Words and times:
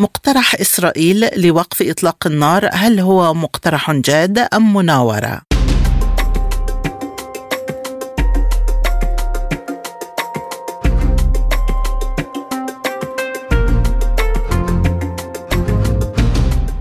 مقترح 0.00 0.54
إسرائيل 0.54 1.46
لوقف 1.46 1.82
إطلاق 1.82 2.26
النار 2.26 2.68
هل 2.72 3.00
هو 3.00 3.34
مقترح 3.34 3.92
جاد 3.92 4.38
أم 4.38 4.74
مناورة؟ 4.74 5.42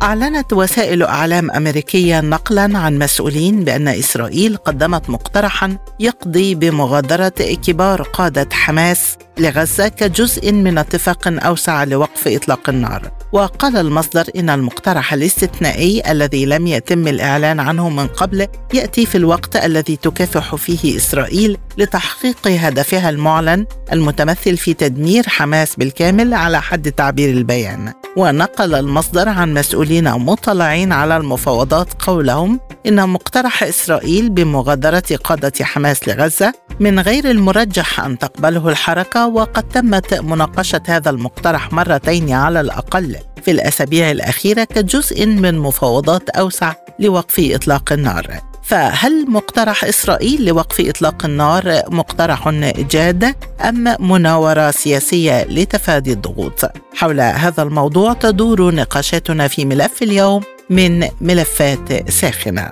أعلنت 0.03 0.53
وسائل 0.53 1.03
أعلام 1.03 1.51
أمريكية 1.51 2.21
نقلا 2.21 2.77
عن 2.77 2.99
مسؤولين 2.99 3.63
بأن 3.63 3.87
إسرائيل 3.87 4.57
قدمت 4.57 5.09
مقترحا 5.09 5.77
يقضي 5.99 6.55
بمغادرة 6.55 7.29
كبار 7.67 8.01
قادة 8.01 8.49
حماس 8.51 9.17
لغزة 9.37 9.87
كجزء 9.87 10.51
من 10.51 10.77
اتفاق 10.77 11.27
أوسع 11.27 11.83
لوقف 11.83 12.27
إطلاق 12.27 12.69
النار. 12.69 13.11
وقال 13.31 13.77
المصدر 13.77 14.25
إن 14.35 14.49
المقترح 14.49 15.13
الاستثنائي 15.13 16.11
الذي 16.11 16.45
لم 16.45 16.67
يتم 16.67 17.07
الإعلان 17.07 17.59
عنه 17.59 17.89
من 17.89 18.07
قبل 18.07 18.47
يأتي 18.73 19.05
في 19.05 19.15
الوقت 19.15 19.55
الذي 19.55 19.95
تكافح 19.95 20.55
فيه 20.55 20.97
إسرائيل 20.97 21.57
لتحقيق 21.77 22.47
هدفها 22.47 23.09
المعلن 23.09 23.65
المتمثل 23.93 24.57
في 24.57 24.73
تدمير 24.73 25.29
حماس 25.29 25.75
بالكامل 25.75 26.33
على 26.33 26.61
حد 26.61 26.91
تعبير 26.91 27.29
البيان. 27.29 27.93
ونقل 28.17 28.75
المصدر 28.75 29.29
عن 29.29 29.53
مسؤولين 29.53 30.11
مطلعين 30.11 30.91
على 30.91 31.17
المفاوضات 31.17 32.03
قولهم 32.03 32.59
إن 32.87 33.09
مقترح 33.09 33.63
إسرائيل 33.63 34.29
بمغادرة 34.29 35.03
قادة 35.23 35.65
حماس 35.65 36.07
لغزة 36.07 36.53
من 36.79 36.99
غير 36.99 37.31
المرجح 37.31 37.99
أن 37.99 38.17
تقبله 38.17 38.69
الحركة 38.69 39.27
وقد 39.27 39.63
تمت 39.63 40.13
مناقشة 40.13 40.81
هذا 40.87 41.09
المقترح 41.09 41.73
مرتين 41.73 42.31
على 42.31 42.59
الأقل 42.61 43.15
في 43.43 43.51
الأسابيع 43.51 44.11
الأخيرة 44.11 44.63
كجزء 44.63 45.25
من 45.25 45.59
مفاوضات 45.59 46.29
أوسع 46.29 46.73
لوقف 46.99 47.35
إطلاق 47.39 47.93
النار. 47.93 48.52
فهل 48.63 49.31
مقترح 49.31 49.83
إسرائيل 49.83 50.45
لوقف 50.45 50.81
إطلاق 50.81 51.25
النار 51.25 51.81
مقترح 51.89 52.49
جاد 52.91 53.35
أم 53.61 53.95
مناورة 53.99 54.71
سياسية 54.71 55.43
لتفادي 55.43 56.13
الضغوط؟ 56.13 56.71
حول 56.95 57.21
هذا 57.21 57.63
الموضوع 57.63 58.13
تدور 58.13 58.75
نقاشاتنا 58.75 59.47
في 59.47 59.65
ملف 59.65 60.03
اليوم 60.03 60.43
من 60.69 61.07
ملفات 61.21 62.09
ساخنة 62.09 62.71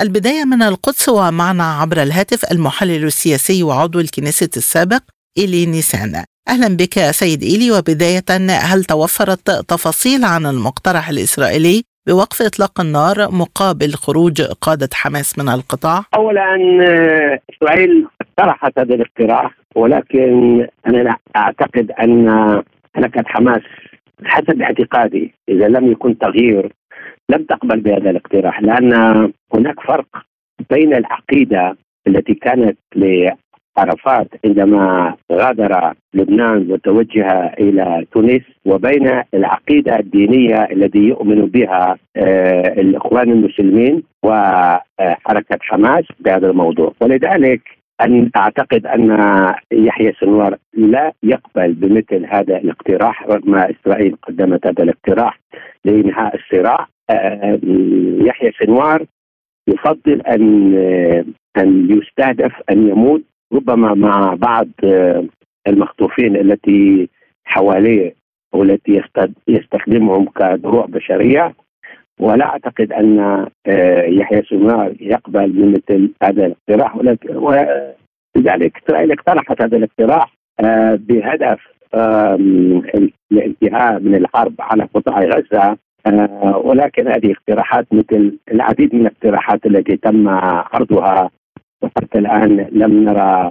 البداية 0.00 0.44
من 0.44 0.62
القدس 0.62 1.08
ومعنا 1.08 1.72
عبر 1.72 2.02
الهاتف 2.02 2.52
المحلل 2.52 3.04
السياسي 3.04 3.62
وعضو 3.62 4.00
الكنيسة 4.00 4.50
السابق 4.56 5.00
إيلي 5.38 5.66
نيسان 5.66 6.24
أهلا 6.48 6.68
بك 6.68 7.10
سيد 7.10 7.42
إيلي 7.42 7.70
وبداية 7.70 8.24
هل 8.50 8.84
توفرت 8.84 9.50
تفاصيل 9.50 10.24
عن 10.24 10.46
المقترح 10.46 11.08
الإسرائيلي 11.08 11.84
بوقف 12.06 12.42
إطلاق 12.42 12.80
النار 12.80 13.16
مقابل 13.30 13.92
خروج 13.92 14.42
قادة 14.42 14.88
حماس 14.92 15.38
من 15.38 15.48
القطاع؟ 15.48 16.04
أولا 16.14 16.56
إسرائيل 17.50 18.06
اقترحت 18.20 18.78
هذا 18.78 18.94
الاقتراح 18.94 19.54
ولكن 19.74 20.66
أنا 20.86 21.16
أعتقد 21.36 21.90
أن 21.90 22.28
حركة 22.94 23.24
حماس 23.26 23.62
حسب 24.24 24.62
اعتقادي 24.62 25.34
إذا 25.48 25.68
لم 25.68 25.92
يكن 25.92 26.18
تغيير 26.18 26.72
لم 27.28 27.44
تقبل 27.44 27.80
بهذا 27.80 28.10
الاقتراح 28.10 28.62
لأن 28.62 28.92
هناك 29.54 29.80
فرق 29.80 30.06
بين 30.70 30.94
العقيدة 30.94 31.76
التي 32.06 32.34
كانت 32.34 32.78
عرفات 33.76 34.28
عندما 34.44 35.14
غادر 35.32 35.92
لبنان 36.14 36.72
وتوجه 36.72 37.54
إلى 37.60 38.06
تونس 38.12 38.42
وبين 38.64 39.22
العقيدة 39.34 39.98
الدينية 39.98 40.64
التي 40.64 40.98
يؤمن 40.98 41.46
بها 41.46 41.96
آه، 42.16 42.80
الإخوان 42.80 43.30
المسلمين 43.30 44.02
وحركة 44.22 45.58
حماس 45.60 46.04
بهذا 46.20 46.50
الموضوع. 46.50 46.92
ولذلك 47.00 47.60
أن 48.00 48.30
أعتقد 48.36 48.86
أن 48.86 49.10
يحيى 49.72 50.12
سنوار 50.20 50.56
لا 50.74 51.12
يقبل 51.22 51.72
بمثل 51.72 52.26
هذا 52.26 52.56
الاقتراح 52.56 53.26
رغم 53.26 53.54
إسرائيل 53.54 54.16
قدمت 54.22 54.66
هذا 54.66 54.82
الاقتراح 54.82 55.38
لإنهاء 55.84 56.36
الصراع. 56.36 56.86
آه، 57.10 57.58
يحيى 58.26 58.52
سنوار 58.64 59.04
يفضل 59.68 60.20
أن 60.20 60.74
آه، 60.76 61.24
أن 61.62 61.88
يستهدف 61.90 62.52
أن 62.70 62.88
يموت 62.88 63.22
ربما 63.52 63.94
مع 63.94 64.34
بعض 64.34 64.68
آه، 64.84 65.24
المخطوفين 65.66 66.36
التي 66.36 67.08
حواليه 67.44 68.14
والتي 68.52 69.02
يستخدمهم 69.48 70.26
كدروع 70.26 70.86
بشرية. 70.86 71.54
ولا 72.20 72.44
أعتقد 72.44 72.92
أن 72.92 73.18
آه، 73.66 74.02
يحيى 74.02 74.42
سمار 74.42 74.94
يقبل 75.00 75.50
بمثل 75.50 76.10
هذا 76.22 76.46
الاقتراح 76.46 76.96
ولذلك 77.34 78.82
إسرائيل 78.84 79.12
اقترحت 79.12 79.62
هذا 79.62 79.76
الاقتراح 79.76 80.34
آه، 80.60 80.94
بهدف 80.94 81.60
الانتهاء 83.32 84.00
من 84.00 84.14
الحرب 84.14 84.54
على 84.60 84.88
قطاع 84.94 85.24
غزة. 85.24 85.76
ولكن 86.64 87.08
هذه 87.08 87.32
اقتراحات 87.32 87.86
مثل 87.92 88.38
العديد 88.52 88.94
من 88.94 89.00
الاقتراحات 89.00 89.66
التي 89.66 89.96
تم 89.96 90.28
عرضها 90.28 91.30
وحتى 91.82 92.18
الآن 92.18 92.68
لم 92.72 93.04
نرى 93.04 93.50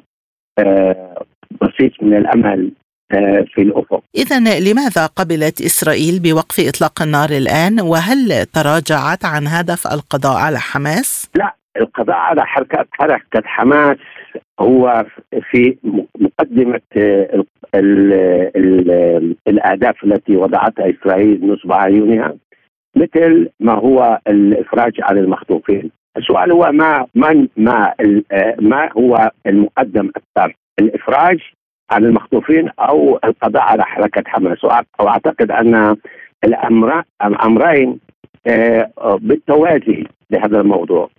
آه، 0.59 1.23
بسيط 1.61 2.03
من 2.03 2.17
الأمل 2.17 2.71
آه، 3.11 3.45
في 3.53 3.61
الأفق. 3.61 4.03
اذا 4.15 4.39
لماذا 4.39 5.05
قبلت 5.05 5.61
إسرائيل 5.61 6.19
بوقف 6.19 6.59
إطلاق 6.59 7.01
النار 7.01 7.29
الآن 7.29 7.81
وهل 7.81 8.45
تراجعت 8.45 9.25
عن 9.25 9.47
هدف 9.47 9.87
القضاء 9.87 10.37
على 10.37 10.59
حماس؟ 10.59 11.29
لا 11.35 11.55
القضاء 11.77 12.15
على 12.15 12.45
حركة 12.45 12.85
حركة 12.91 13.41
حماس 13.45 13.97
هو 14.59 15.05
في 15.51 15.77
مقدمة 16.19 16.81
ال 16.95 17.45
ال 17.75 18.11
ال 18.55 19.35
الأهداف 19.47 20.03
التي 20.03 20.35
وضعتها 20.35 20.89
إسرائيل 20.89 21.47
نصب 21.47 21.71
عيونها 21.71 22.35
مثل 22.95 23.49
ما 23.59 23.73
هو 23.73 24.19
الافراج 24.27 24.93
عن 25.01 25.17
المخطوفين 25.17 25.91
السؤال 26.17 26.51
هو 26.51 26.71
ما 26.71 27.07
من 27.15 27.47
ما 27.57 27.93
ما 28.59 28.89
هو 28.97 29.31
المقدم 29.47 30.11
أكثر 30.15 30.55
الإفراج 30.79 31.39
عن 31.91 32.03
المخطوفين 32.03 32.69
أو 32.79 33.19
القضاء 33.23 33.61
على 33.63 33.83
حركة 33.85 34.23
حماس 34.25 34.63
واعتقد 34.99 35.51
أن 35.51 35.97
الأمرين 37.23 37.99
آه، 38.47 38.91
بالتوازي 39.21 40.07
لهذا 40.31 40.61
الموضوع. 40.61 41.09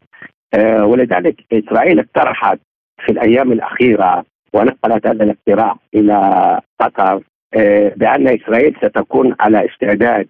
آه، 0.54 0.86
ولذلك 0.86 1.36
إسرائيل 1.53 1.98
اقترحت 1.98 2.59
في 3.06 3.12
الأيام 3.12 3.53
الأخيرة 3.53 4.24
ونقلت 4.53 5.06
هذا 5.06 5.24
الاقتراح 5.24 5.77
إلى 5.95 6.60
قطر 6.80 7.22
آه، 7.54 7.92
بأن 7.97 8.28
إسرائيل 8.28 8.77
ستكون 8.77 9.34
على 9.41 9.66
استعداد 9.66 10.28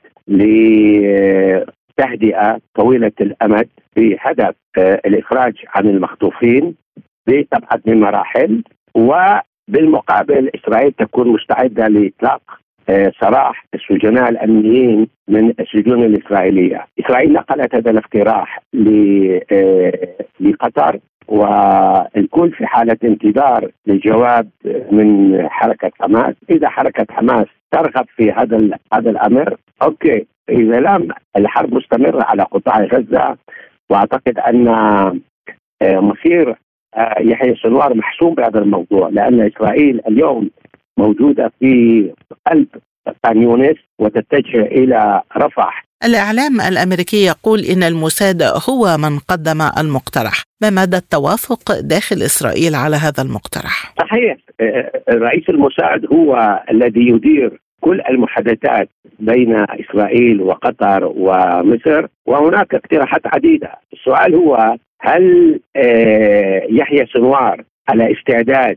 تهدئة 1.97 2.59
طويلة 2.75 3.13
الأمد 3.21 3.69
بهدف 3.97 4.55
آه، 4.79 5.01
الافراج 5.07 5.55
عن 5.75 5.87
المخطوفين 5.87 6.75
بسبعة 7.27 7.81
من 7.87 8.01
مراحل 8.01 8.63
وبالمقابل 8.95 10.51
إسرائيل 10.55 10.93
تكون 10.93 11.29
مستعدة 11.29 11.89
لإطلاق 11.89 12.43
آه، 12.89 13.13
سراح 13.21 13.67
السجناء 13.75 14.29
الأمنيين 14.29 15.07
من 15.29 15.53
السجون 15.61 16.03
الإسرائيلية. 16.03 16.87
إسرائيل 17.01 17.33
نقلت 17.33 17.75
هذا 17.75 17.91
الاقتراح 17.91 18.63
آه، 19.53 19.93
لقطر 20.41 20.99
والكل 21.29 22.51
في 22.51 22.67
حالة 22.67 22.97
انتظار 23.05 23.71
لجواب 23.87 24.49
من 24.91 25.39
حركة 25.49 25.91
حماس، 26.01 26.35
إذا 26.51 26.69
حركة 26.69 27.07
حماس 27.11 27.47
ترغب 27.71 28.07
في 28.17 28.33
هذا 28.33 28.79
هذا 28.93 29.11
الأمر 29.11 29.57
أوكي 29.83 30.27
اذا 30.49 30.81
لم 30.81 31.09
الحرب 31.37 31.75
مستمرة 31.75 32.23
على 32.23 32.43
قطاع 32.43 32.85
غزة 32.85 33.37
وأعتقد 33.91 34.39
أن 34.39 34.69
آه، 35.83 36.01
مصير 36.01 36.57
آه، 36.95 37.21
يحيى 37.21 37.57
سنوار 37.57 37.95
محسوم 37.95 38.35
بهذا 38.35 38.59
الموضوع 38.59 39.09
لأن 39.09 39.41
إسرائيل 39.41 40.01
اليوم 40.09 40.51
موجودة 40.99 41.53
في 41.61 42.11
قلب 42.47 42.67
خان 43.25 43.43
يونس 43.43 43.77
وتتجه 43.99 44.63
إلى 44.63 45.23
رفح 45.37 45.85
الإعلام 46.05 46.61
الأمريكي 46.61 47.25
يقول 47.25 47.61
إن 47.61 47.83
الموساد 47.83 48.43
هو 48.43 48.97
من 48.99 49.19
قدم 49.19 49.61
المقترح 49.79 50.43
ما 50.63 50.71
مدى 50.71 50.97
التوافق 50.97 51.81
داخل 51.81 52.17
إسرائيل 52.17 52.75
على 52.75 52.97
هذا 52.97 53.23
المقترح؟ 53.23 53.95
صحيح 54.01 54.37
رئيس 55.11 55.49
الموساد 55.49 56.07
هو 56.13 56.63
الذي 56.71 57.09
يدير 57.09 57.61
كل 57.83 58.01
المحادثات 58.11 58.89
بين 59.21 59.55
إسرائيل 59.55 60.43
وقطر 60.43 61.13
ومصر 61.17 62.07
وهناك 62.27 62.75
اقتراحات 62.75 63.27
عديدة، 63.27 63.71
السؤال 63.93 64.35
هو 64.35 64.77
هل 65.01 65.61
آه، 65.77 66.63
يحيى 66.71 67.07
سنوار 67.07 67.63
على 67.89 68.13
استعداد 68.13 68.77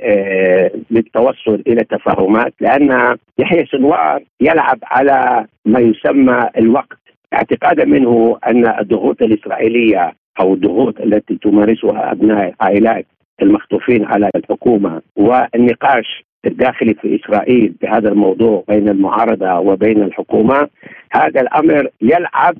آه، 0.00 0.70
للتوصل 0.90 1.62
إلى 1.66 1.84
تفاهمات 1.84 2.54
لأن 2.60 3.16
يحيى 3.38 3.66
سنوار 3.66 4.22
يلعب 4.40 4.78
على 4.82 5.46
ما 5.64 5.80
يسمى 5.80 6.48
الوقت. 6.58 6.98
اعتقادا 7.34 7.84
منه 7.84 8.38
أن 8.46 8.66
الضغوط 8.80 9.22
الإسرائيلية 9.22 10.12
أو 10.40 10.54
الضغوط 10.54 11.00
التي 11.00 11.38
تمارسها 11.42 12.12
أبناء 12.12 12.54
عائلات 12.60 13.06
المخطوفين 13.42 14.04
على 14.04 14.30
الحكومة 14.36 15.02
والنقاش 15.16 16.24
الداخلي 16.46 16.94
في 16.94 17.20
إسرائيل 17.20 17.74
بهذا 17.82 18.08
الموضوع 18.08 18.64
بين 18.68 18.88
المعارضة 18.88 19.58
وبين 19.58 20.02
الحكومة 20.02 20.68
هذا 21.12 21.40
الأمر 21.40 21.88
يلعب 22.02 22.56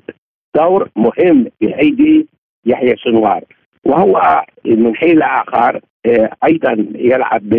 دور 0.55 0.89
مهم 0.95 1.45
بأيدي 1.61 2.27
يحيى 2.65 2.95
سنوار. 3.03 3.43
وهو 3.85 4.45
من 4.65 4.95
حين 4.95 5.17
لآخر 5.17 5.81
آه، 6.05 6.29
أيضا 6.43 6.85
يلعب 6.95 7.53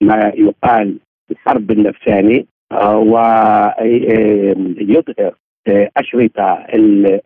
ما 0.00 0.32
يقال 0.34 0.98
الحرب 1.30 1.70
النفساني 1.70 2.46
آه، 2.72 2.98
ويظهر 2.98 3.74
آه، 5.68 5.90
أشرطة 5.96 6.66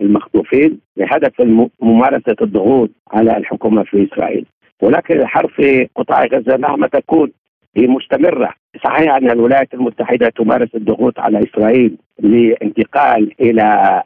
المخطوفين 0.00 0.80
بهدف 0.96 1.40
ممارسة 1.82 2.36
الضغوط 2.42 2.90
على 3.12 3.36
الحكومة 3.36 3.82
في 3.82 4.08
إسرائيل. 4.12 4.46
ولكن 4.82 5.20
الحرب 5.20 5.50
في 5.50 5.88
قطاع 5.94 6.24
غزة 6.24 6.56
مهما 6.56 6.86
تكون 6.86 7.32
هي 7.76 7.86
مستمرة. 7.86 8.54
صحيح 8.84 9.14
أن 9.14 9.30
الولايات 9.30 9.74
المتحدة 9.74 10.28
تمارس 10.28 10.74
الضغوط 10.74 11.18
على 11.20 11.40
إسرائيل 11.44 11.96
لانتقال 12.18 13.32
إلى 13.40 14.02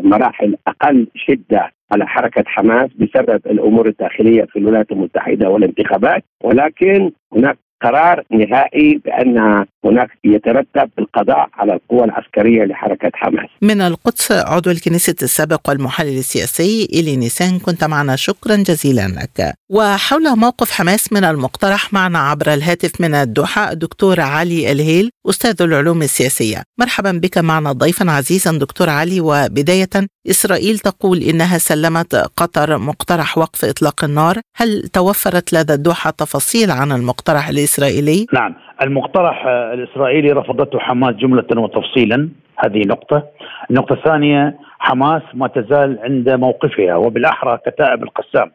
مراحل 0.00 0.56
أقل 0.66 1.06
شدة 1.14 1.72
على 1.92 2.06
حركة 2.06 2.44
حماس 2.46 2.90
بسبب 2.98 3.40
الأمور 3.46 3.88
الداخلية 3.88 4.44
في 4.44 4.58
الولايات 4.58 4.92
المتحدة 4.92 5.50
والانتخابات 5.50 6.24
ولكن 6.40 7.10
هناك 7.36 7.58
قرار 7.82 8.24
نهائي 8.30 9.00
بأن 9.04 9.66
هناك 9.84 10.10
يترتب 10.24 10.90
القضاء 10.98 11.48
على 11.54 11.72
القوى 11.72 12.04
العسكرية 12.04 12.64
لحركة 12.64 13.10
حماس. 13.14 13.48
من 13.62 13.80
القدس 13.80 14.32
عضو 14.32 14.70
الكنيسة 14.70 15.14
السابق 15.22 15.68
والمحلل 15.68 16.18
السياسي 16.18 16.88
الي 16.92 17.16
نيسان 17.16 17.58
كنت 17.58 17.84
معنا 17.84 18.16
شكرا 18.16 18.56
جزيلا 18.56 19.08
لك. 19.08 19.54
وحول 19.70 20.36
موقف 20.36 20.70
حماس 20.70 21.12
من 21.12 21.24
المقترح 21.24 21.92
معنا 21.92 22.18
عبر 22.18 22.54
الهاتف 22.54 23.00
من 23.00 23.14
الدوحة 23.14 23.72
الدكتور 23.72 24.20
علي 24.20 24.72
الهيل 24.72 25.10
أستاذ 25.30 25.62
العلوم 25.62 26.02
السياسية. 26.02 26.62
مرحبا 26.78 27.12
بك 27.12 27.38
معنا 27.38 27.72
ضيفا 27.72 28.10
عزيزا 28.10 28.52
دكتور 28.52 28.90
علي 28.90 29.20
وبداية 29.20 29.90
إسرائيل 30.26 30.78
تقول 30.78 31.18
إنها 31.18 31.58
سلمت 31.58 32.14
قطر 32.36 32.78
مقترح 32.78 33.38
وقف 33.38 33.64
إطلاق 33.64 34.04
النار، 34.04 34.36
هل 34.56 34.82
توفرت 34.82 35.52
لدى 35.52 35.74
الدوحة 35.74 36.10
تفاصيل 36.10 36.70
عن 36.70 36.92
المقترح 36.92 37.48
الإسرائيلي؟ 37.48 38.26
نعم 38.32 38.54
المقترح 38.82 39.46
الإسرائيلي 39.46 40.32
رفضته 40.32 40.78
حماس 40.78 41.14
جملة 41.14 41.46
وتفصيلا. 41.56 42.28
هذه 42.64 42.82
نقطة. 42.86 43.26
النقطة 43.70 43.92
الثانية 43.92 44.58
حماس 44.78 45.22
ما 45.34 45.48
تزال 45.48 45.98
عند 46.02 46.30
موقفها 46.30 46.96
وبالأحرى 46.96 47.58
كتائب 47.66 48.02
القسام 48.02 48.50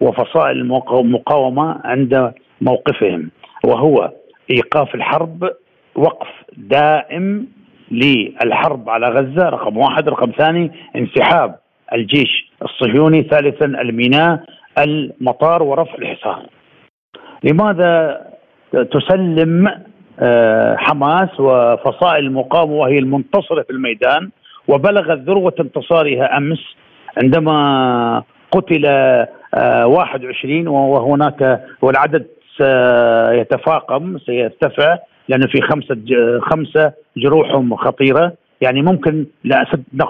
وفصائل 0.00 0.60
المقاومة 0.60 1.80
عند 1.84 2.32
موقفهم 2.60 3.30
وهو 3.64 4.12
إيقاف 4.50 4.94
الحرب 4.94 5.50
وقف 5.94 6.28
دائم 6.56 7.46
للحرب 7.94 8.90
على 8.90 9.08
غزة 9.08 9.48
رقم 9.48 9.76
واحد. 9.76 10.08
رقم 10.08 10.30
ثاني 10.38 10.72
انسحاب 10.96 11.58
الجيش 11.92 12.52
الصهيوني. 12.62 13.22
ثالثا 13.22 13.66
الميناء 13.66 14.44
المطار 14.78 15.62
ورفع 15.62 15.94
الحصار 15.94 16.46
لماذا 17.44 18.20
تسلم 18.72 19.84
آه، 20.20 20.76
حماس 20.76 21.40
وفصائل 21.40 22.24
المقاومة 22.24 22.72
وهي 22.74 22.98
المنتصرة 22.98 23.62
في 23.62 23.70
الميدان 23.70 24.30
وبلغت 24.68 25.18
ذروة 25.18 25.54
انتصارها 25.60 26.36
أمس 26.36 26.58
عندما 27.22 28.22
قتل 28.52 28.86
21 29.84 30.66
آه، 30.66 30.70
وهناك 30.70 31.60
والعدد 31.82 32.26
سيتفاقم 32.56 34.18
سيرتفع 34.18 34.98
لأنه 35.28 35.46
في 35.46 35.60
خمسة 35.62 35.96
خمسة 36.40 36.92
جروحهم 37.16 37.76
خطيرة. 37.76 38.32
يعني 38.60 38.82
ممكن 38.82 39.26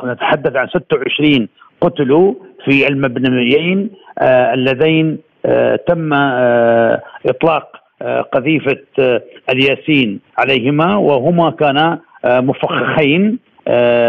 نتحدث 0.04 0.56
عن 0.56 0.68
26 0.68 1.48
قتلوا 1.80 2.34
في 2.64 2.88
المبنيين 2.88 3.90
آه 4.18 4.54
اللذين 4.54 5.18
آه 5.46 5.76
تم 5.76 6.12
آه 6.12 7.02
إطلاق 7.26 7.84
قذيفة 8.32 8.78
آه، 8.98 9.22
الياسين 9.50 10.20
عليهما 10.38 10.96
وهما 10.96 11.50
كانا 11.50 12.00
مفخخين 12.24 13.38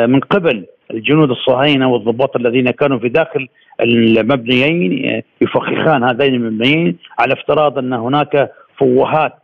من 0.07 0.19
قبل 0.19 0.65
الجنود 0.91 1.29
الصهاينة 1.29 1.89
والضباط 1.89 2.35
الذين 2.35 2.71
كانوا 2.71 2.99
في 2.99 3.09
داخل 3.09 3.47
المبنيين 3.81 5.21
يفخخان 5.41 6.03
هذين 6.03 6.33
المبنيين 6.33 6.97
على 7.19 7.33
افتراض 7.33 7.77
أن 7.77 7.93
هناك 7.93 8.51
فوهات 8.77 9.39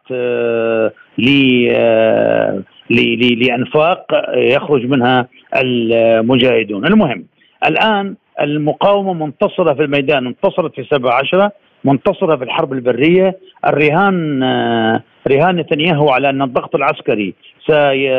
لأنفاق 2.89 4.05
يخرج 4.35 4.85
منها 4.85 5.27
المجاهدون. 5.55 6.85
المهم 6.85 7.25
الآن 7.67 8.15
المقاومة 8.41 9.13
منتصرة 9.13 9.73
في 9.73 9.81
الميدان 9.81 10.27
انتصرت 10.27 10.75
في 10.75 10.83
17 10.83 11.49
منتصرة 11.83 12.35
في 12.35 12.43
الحرب 12.43 12.73
البرية. 12.73 13.37
الرهان 13.67 14.43
آه، 14.43 15.01
رهان 15.27 15.55
نتنياهو 15.55 16.09
على 16.09 16.29
أن 16.29 16.41
الضغط 16.41 16.75
العسكري 16.75 17.33
سي 17.67 18.09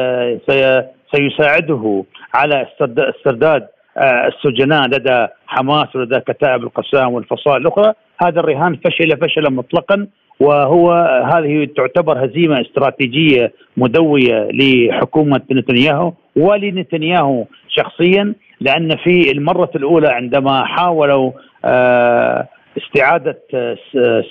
سي 0.49 0.83
سيساعده 1.14 2.04
على 2.35 2.66
استرداد 2.81 3.69
آه، 3.97 4.28
السجناء 4.28 4.87
لدى 4.87 5.26
حماس 5.47 5.97
ولدى 5.97 6.21
كتائب 6.21 6.62
القسام 6.62 7.12
والفصائل 7.12 7.57
الأخرى. 7.57 7.92
هذا 8.23 8.40
الرهان 8.40 8.76
فشل 8.76 9.16
فشلا 9.21 9.50
مطلقا. 9.50 10.07
وهو 10.41 10.93
هذه 11.35 11.69
تعتبر 11.77 12.25
هزيمة 12.25 12.61
استراتيجية 12.61 13.53
مدوية 13.77 14.49
لحكومة 14.53 15.41
نتنياهو 15.53 16.12
ولنتنياهو 16.37 17.45
شخصيا 17.69 18.35
لأن 18.61 18.97
في 18.97 19.31
المرة 19.31 19.71
الأولى 19.77 20.09
عندما 20.09 20.65
حاولوا 20.65 21.33
آه 21.65 22.49
استعادة 22.79 23.39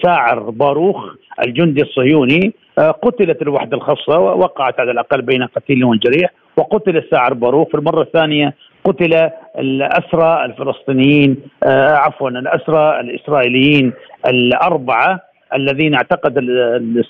ساعر 0.03 0.50
باروخ 0.50 1.15
الجندي 1.46 1.81
الصهيوني 1.81 2.53
آه، 2.79 2.91
قتلت 2.91 3.41
الوحدة 3.41 3.77
الخاصة 3.77 4.20
ووقعت 4.20 4.79
على 4.79 4.91
الأقل 4.91 5.22
بين 5.22 5.43
قتيل 5.43 5.84
وجريح 5.84 6.31
وقتل 6.58 7.03
ساعر 7.12 7.34
باروخ. 7.34 7.67
في 7.67 7.75
المرة 7.75 8.01
الثانية 8.01 8.53
قتل 8.84 9.29
الأسرى 9.60 10.46
الفلسطينيين 10.46 11.38
آه، 11.63 11.96
عفوا 11.96 12.29
الأسرى 12.29 13.00
الإسرائيليين 13.00 13.93
الأربعة. 14.27 15.20
الذين 15.55 15.93
اعتقد 15.93 16.38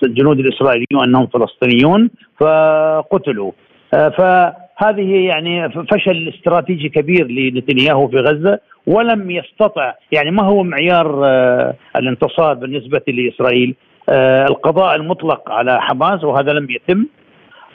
الجنود 0.04 0.40
الإسرائيليون 0.40 1.04
أنهم 1.04 1.28
فلسطينيون 1.28 2.10
فقتلوا. 2.40 3.52
آه، 3.94 4.10
فهذه 4.10 5.26
يعني 5.26 5.70
فشل 5.70 6.34
استراتيجي 6.36 6.90
كبير 6.90 7.28
لنتنياهو 7.28 8.08
في 8.08 8.18
غزة 8.18 8.60
ولم 8.88 9.32
يستطع 9.32 9.94
يعني 10.12 10.32
ما 10.32 10.44
هو 10.44 10.64
معيار 10.64 11.26
آه، 11.26 11.74
الانتصار 11.96 12.54
بالنسبة 12.54 13.02
لإسرائيل؟ 13.08 13.76
آه، 14.10 14.46
القضاء 14.46 14.96
المطلق 14.96 15.52
على 15.52 15.82
حماس 15.82 16.24
وهذا 16.24 16.54
لم 16.54 16.68
يتم. 16.70 17.06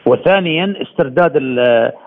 وثانيا 0.07 0.75
استرداد 0.83 1.37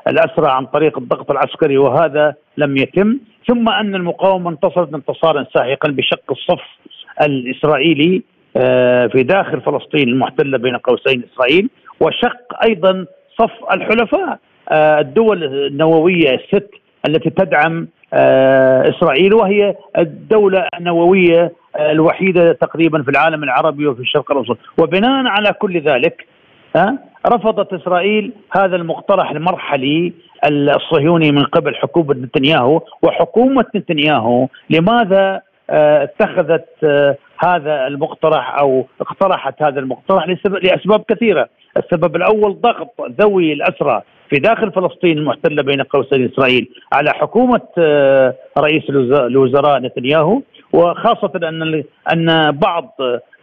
الأسرى 0.08 0.52
عن 0.52 0.66
طريق 0.66 0.98
الضغط 0.98 1.32
العسكري 1.32 1.78
وهذا 1.78 2.34
لم 2.58 2.78
يتم. 2.78 3.18
ثم 3.48 3.70
أن 3.70 3.96
المقاومة 3.96 4.50
انتصرت 4.50 4.94
انتصارا 4.94 5.46
ساحقا 5.54 5.92
بشق 5.92 6.32
الصف 6.32 6.62
الإسرائيلي. 7.22 8.16
آه، 8.16 8.29
في 9.12 9.24
داخل 9.24 9.62
فلسطين 9.62 10.10
المحتلة 10.10 10.58
بين 10.58 10.78
قوسين 10.78 11.24
إسرائيل 11.34 11.70
وشق 12.00 12.64
أيضا 12.66 13.06
صف 13.40 13.74
الحلفاء 13.74 14.40
الدول 14.72 15.44
النووية 15.44 16.36
الست 16.36 16.70
التي 17.08 17.30
تدعم 17.30 17.88
آه، 18.14 18.90
إسرائيل 18.90 19.34
وهي 19.34 19.76
الدولة 19.98 20.68
النووية 20.80 21.52
الوحيدة 21.80 22.54
تقريبا 22.54 23.04
في 23.04 23.12
العالم 23.12 23.44
العربي 23.44 23.88
وفي 23.88 24.00
الشرق 24.00 24.32
الأوسط. 24.32 24.58
وبناء 24.78 25.28
على 25.28 25.54
كل 25.54 25.82
ذلك 25.82 26.28
رفضت 27.28 27.74
إسرائيل 27.74 28.32
هذا 28.58 28.76
المقترح 28.76 29.32
المرحلي 29.32 30.14
الصهيوني 30.46 31.32
من 31.32 31.44
قبل 31.44 31.76
حكومة 31.76 32.14
نتنياهو 32.14 32.82
وحكومة 33.02 33.66
نتنياهو 33.76 34.48
لماذا 34.70 35.42
آه، 35.70 36.04
اتخذت 36.04 36.68
آه، 36.84 37.18
هذا 37.40 37.88
المقترح 37.88 38.60
أو 38.60 38.86
اقترحت 39.02 39.62
هذا 39.62 39.80
المقترح 39.80 40.28
لأسباب 40.64 41.04
كثيرة، 41.08 41.50
السبب 41.78 42.16
الأول 42.16 42.62
ضغط 42.62 42.94
ذوي 43.22 43.54
الأسرى 43.54 44.02
في 44.30 44.40
داخل 44.40 44.72
فلسطين 44.72 45.18
المحتلة 45.18 45.64
بين 45.64 45.82
قوسين 45.82 46.26
إسرائيل 46.26 46.70
على 46.94 47.10
حكومة 47.10 47.62
آه، 47.78 48.36
رئيس 48.58 48.84
الوزراء 48.90 49.80
نتنياهو 49.80 50.42
وخاصة 50.74 51.32
أن 51.36 51.84
أن 52.14 52.52
بعض 52.52 52.96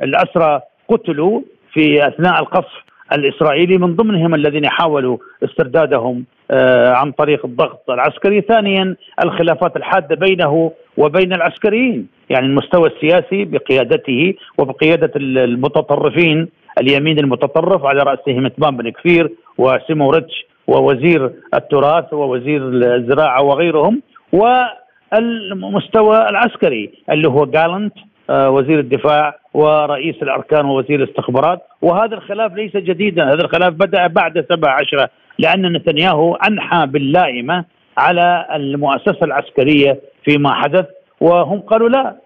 الأسرى 0.03 0.61
قتلوا 0.89 1.41
في 1.73 2.09
أثناء 2.09 2.41
القصف 2.41 2.87
الإسرائيلي 3.13 3.79
من 3.79 3.97
ضمنهم 3.97 4.35
الذين 4.35 4.69
حاولوا 4.69 5.19
استردادهم 5.45 6.25
آه، 6.51 6.93
عن 6.93 7.13
طريق 7.13 7.47
الضغط 7.47 7.91
العسكري، 7.91 8.41
ثانيا 8.41 8.97
الخلافات 9.25 9.77
الحادة 9.77 10.17
بينه 10.17 10.73
وبين 10.97 11.33
العسكريين، 11.33 12.09
يعني 12.31 12.47
المستوى 12.47 12.89
السياسي 12.89 13.45
بقيادته 13.45 14.35
وبقيادة 14.59 15.13
المتطرفين 15.17 16.49
اليمين 16.81 17.19
المتطرف 17.19 17.85
على 17.85 18.03
راسهم 18.03 18.47
اتمام 18.47 18.77
بن 18.77 18.91
كفير 18.91 19.31
وسيموريتش 19.59 20.47
ووزير 20.67 21.33
التراث 21.55 22.13
ووزير 22.13 22.63
الزراعة 22.69 23.43
وغيرهم 23.43 24.03
والمستوى 24.33 26.29
العسكري 26.29 26.91
اللي 27.11 27.29
هو 27.29 27.45
جالنت 27.45 27.95
آه، 28.31 28.51
وزير 28.51 28.79
الدفاع 28.79 29.39
ورئيس 29.55 30.23
الأركان 30.23 30.65
ووزير 30.67 31.03
الاستخبارات. 31.03 31.63
وهذا 31.83 32.15
الخلاف 32.15 32.53
ليس 32.53 32.77
جديدا 32.77 33.25
هذا 33.25 33.45
الخلاف 33.45 33.73
بدأ 33.75 34.07
بعد 34.07 34.47
17 34.51 35.09
لأن 35.39 35.73
نتنياهو 35.73 36.35
أنحى 36.35 36.87
باللائمة 36.87 37.65
على 37.99 38.47
المؤسسة 38.55 39.19
العسكرية 39.23 40.01
فيما 40.25 40.55
حدث. 40.55 40.87
وهم 41.21 41.61
قالوا 41.61 41.89
لا 41.89 42.17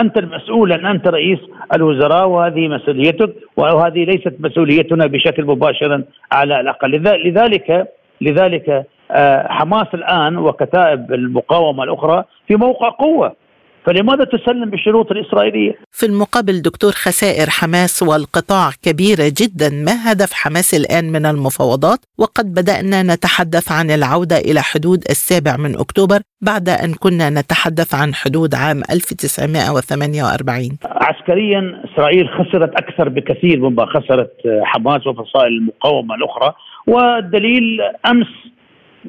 أنت 0.00 0.18
المسؤول 0.18 0.72
ان 0.72 0.86
أنت 0.86 1.08
رئيس 1.08 1.38
الوزراء 1.74 2.28
وهذه 2.28 2.68
مسؤوليتك 2.68 3.34
وهذه 3.56 4.04
ليست 4.04 4.34
مسؤوليتنا 4.40 5.06
بشكل 5.06 5.44
مباشر 5.44 6.02
على 6.32 6.60
الأقل. 6.60 6.90
لذلك 7.26 7.88
لذلك 8.20 8.86
آه، 9.10 9.46
حماس 9.48 9.86
الآن 9.94 10.36
وكتائب 10.36 11.12
المقاومة 11.12 11.84
الأخرى 11.84 12.24
في 12.46 12.56
موقع 12.56 12.88
قوة. 12.88 13.41
فلماذا 13.84 14.24
تسلم 14.24 14.70
بالشروط 14.70 15.10
الإسرائيلية؟ 15.10 15.72
في 15.90 16.06
المقابل 16.06 16.62
دكتور 16.62 16.92
خسائر 16.92 17.50
حماس 17.50 18.02
والقطاع 18.02 18.70
كبيرة 18.82 19.32
جدا 19.40 19.68
ما 19.70 20.12
هدف 20.12 20.32
حماس 20.32 20.74
الآن 20.74 21.12
من 21.12 21.26
المفاوضات 21.26 21.98
وقد 22.18 22.54
بدأنا 22.54 23.02
نتحدث 23.02 23.72
عن 23.72 23.90
العودة 23.90 24.38
إلى 24.38 24.60
حدود 24.60 25.04
السابع 25.10 25.56
من 25.56 25.78
أكتوبر 25.78 26.20
بعد 26.40 26.68
أن 26.68 26.94
كنا 26.94 27.30
نتحدث 27.30 27.94
عن 27.94 28.14
حدود 28.14 28.54
عام 28.54 28.82
1948 28.90 30.78
عسكريا 30.84 31.82
إسرائيل 31.84 32.28
خسرت 32.28 32.74
أكثر 32.74 33.08
بكثير 33.08 33.60
مما 33.60 33.86
خسرت 33.86 34.32
حماس 34.62 35.06
وفصائل 35.06 35.52
المقاومة 35.52 36.14
الأخرى 36.14 36.54
والدليل 36.86 37.80
أمس 38.06 38.52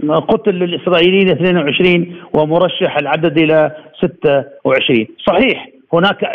قتل 0.02 0.64
الاسرائيليين 0.64 1.30
22 1.30 2.16
ومرشح 2.34 2.98
العدد 2.98 3.38
إلى 3.38 3.72
26 3.98 5.08
صحيح 5.28 5.68
هناك 5.94 6.30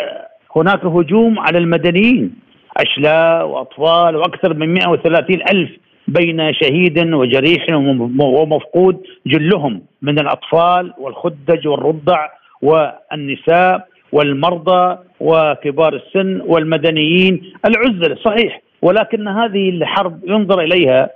هناك 0.55 0.85
هجوم 0.85 1.39
على 1.39 1.57
المدنيين 1.57 2.35
أشلاء 2.77 3.47
وأطفال 3.47 4.15
وأكثر 4.15 4.53
من 4.53 4.73
130 4.73 5.41
ألف 5.51 5.69
بين 6.07 6.53
شهيد 6.53 7.13
وجريح 7.13 7.65
ومفقود 8.19 8.97
جلهم 9.27 9.81
من 10.01 10.19
الأطفال 10.19 10.93
والخدج 10.97 11.67
والرضع 11.67 12.27
والنساء 12.61 13.87
والمرضى 14.11 14.97
وكبار 15.19 15.93
السن 15.93 16.41
والمدنيين. 16.45 17.53
العزل 17.65 18.17
صحيح 18.17 18.61
ولكن 18.81 19.27
هذه 19.27 19.69
الحرب 19.69 20.19
ينظر 20.27 20.61
إليها 20.61 21.09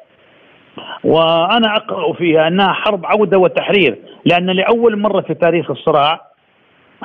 وأنا 1.03 1.75
أقرأ 1.75 2.13
فيها 2.13 2.47
أنها 2.47 2.73
حرب 2.73 3.05
عودة 3.05 3.37
وتحرير 3.37 3.97
لأن 4.25 4.45
لأول 4.45 4.99
مرة 4.99 5.21
في 5.21 5.33
تاريخ 5.33 5.71
الصراع 5.71 6.21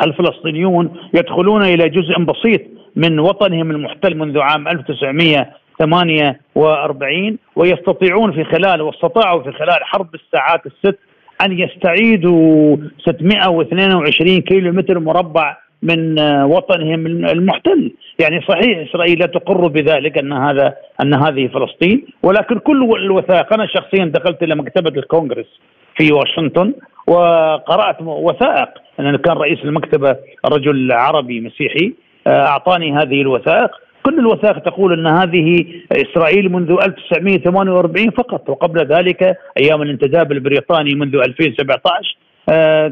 الفلسطينيون 0.03 0.97
يدخلون 1.15 1.63
إلى 1.63 1.89
جزء 1.89 2.19
بسيط 2.19 2.61
من 2.97 3.19
وطنهم 3.19 3.71
المحتل 3.71 4.17
منذ 4.17 4.39
عام 4.39 4.69
1948 4.69 7.39
ويستطيعون 7.57 8.33
في 8.33 8.45
خلال 8.45 8.83
واستطاعوا 8.83 9.43
في 9.43 9.53
خلال 9.53 9.85
حرب 9.85 10.15
الساعات 10.15 10.67
الست 10.67 10.99
أن 11.47 11.59
يستعيدوا 11.59 12.77
622 12.99 14.41
كيلو 14.41 14.73
متر 14.73 14.99
مربع 14.99 15.57
من 15.83 16.21
وطنهم 16.43 17.07
المحتل. 17.07 17.93
يعني 18.19 18.41
صحيح 18.41 18.89
إسرائيل 18.89 19.19
لا 19.19 19.27
تقر 19.27 19.67
بذلك 19.67 20.19
أن 20.19 20.33
هذا 20.33 20.75
أن 21.03 21.15
هذه 21.15 21.47
فلسطين 21.47 22.07
ولكن 22.23 22.59
كل 22.59 22.83
الوثائق. 22.97 23.53
أنا 23.53 23.67
شخصيا 23.67 24.05
دخلت 24.05 24.43
إلى 24.43 24.55
مكتبة 24.55 25.01
الكونغرس 25.01 25.61
في 25.97 26.13
واشنطن 26.13 26.73
وقرأت 27.07 27.97
وثائق. 28.03 28.69
ان 29.01 29.17
كان 29.17 29.37
رئيس 29.37 29.59
المكتبة 29.65 30.17
رجل 30.47 30.93
عربي 30.93 31.41
مسيحي 31.41 31.93
آه، 32.27 32.47
أعطاني 32.47 32.93
هذه 32.93 33.21
الوثائق. 33.21 33.71
كل 34.03 34.19
الوثائق 34.19 34.59
تقول 34.59 34.93
أن 34.93 35.07
هذه 35.07 35.65
إسرائيل 35.93 36.53
منذ 36.53 36.71
1948 36.83 38.11
فقط 38.11 38.51
وقبل 38.51 38.87
ذلك 38.87 39.37
أيام 39.61 39.83
الانتداب 39.83 40.33
البريطاني 40.33 40.95
منذ 40.95 41.15
2017 41.17 41.83
آه، 41.83 42.28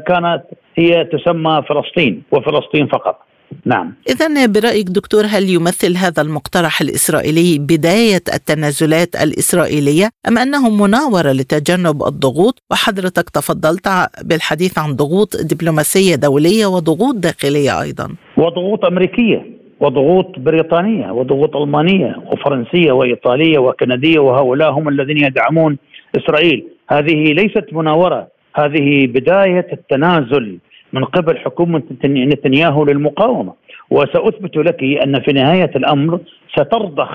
كانت 0.07 0.43
هي 0.75 1.03
تسمى 1.05 1.63
فلسطين 1.69 2.23
وفلسطين 2.31 2.87
فقط. 2.87 3.19
نعم. 3.65 3.93
إذا 4.09 4.45
برأيك 4.45 4.87
دكتور 4.87 5.23
هل 5.25 5.49
يمثل 5.49 5.97
هذا 5.97 6.21
المقترح 6.21 6.81
الإسرائيلي 6.81 7.59
بداية 7.59 8.23
التنازلات 8.33 9.15
الإسرائيلية 9.15 10.09
أم 10.27 10.37
أنه 10.37 10.69
مناورة 10.69 11.31
لتجنب 11.31 12.03
الضغوط؟ 12.03 12.63
وحضرتك 12.71 13.29
تفضلت 13.29 13.87
بالحديث 14.23 14.79
عن 14.79 14.95
ضغوط 14.95 15.35
دبلوماسية 15.51 16.15
دولية 16.15 16.65
وضغوط 16.65 17.15
داخلية 17.15 17.81
أيضا. 17.81 18.15
وضغوط 18.37 18.85
أمريكية 18.85 19.45
وضغوط 19.79 20.39
بريطانية 20.39 21.11
وضغوط 21.11 21.55
ألمانية 21.55 22.15
وفرنسية 22.31 22.91
وإيطالية 22.91 23.59
وكندية 23.59 24.19
وهؤلاء 24.19 24.71
هم 24.71 24.89
الذين 24.89 25.17
يدعمون 25.17 25.77
إسرائيل. 26.17 26.67
هذه 26.89 27.33
ليست 27.33 27.65
مناورة 27.71 28.27
هذه 28.59 29.07
بداية 29.07 29.67
التنازل 29.73 30.57
من 30.93 31.03
قبل 31.03 31.37
حكومة 31.37 31.83
نتنياهو 32.05 32.85
للمقاومة. 32.85 33.53
وسأثبت 33.89 34.57
لك 34.57 34.83
أن 34.83 35.19
في 35.19 35.33
نهاية 35.33 35.71
الأمر 35.75 36.19
سترضخ 36.55 37.09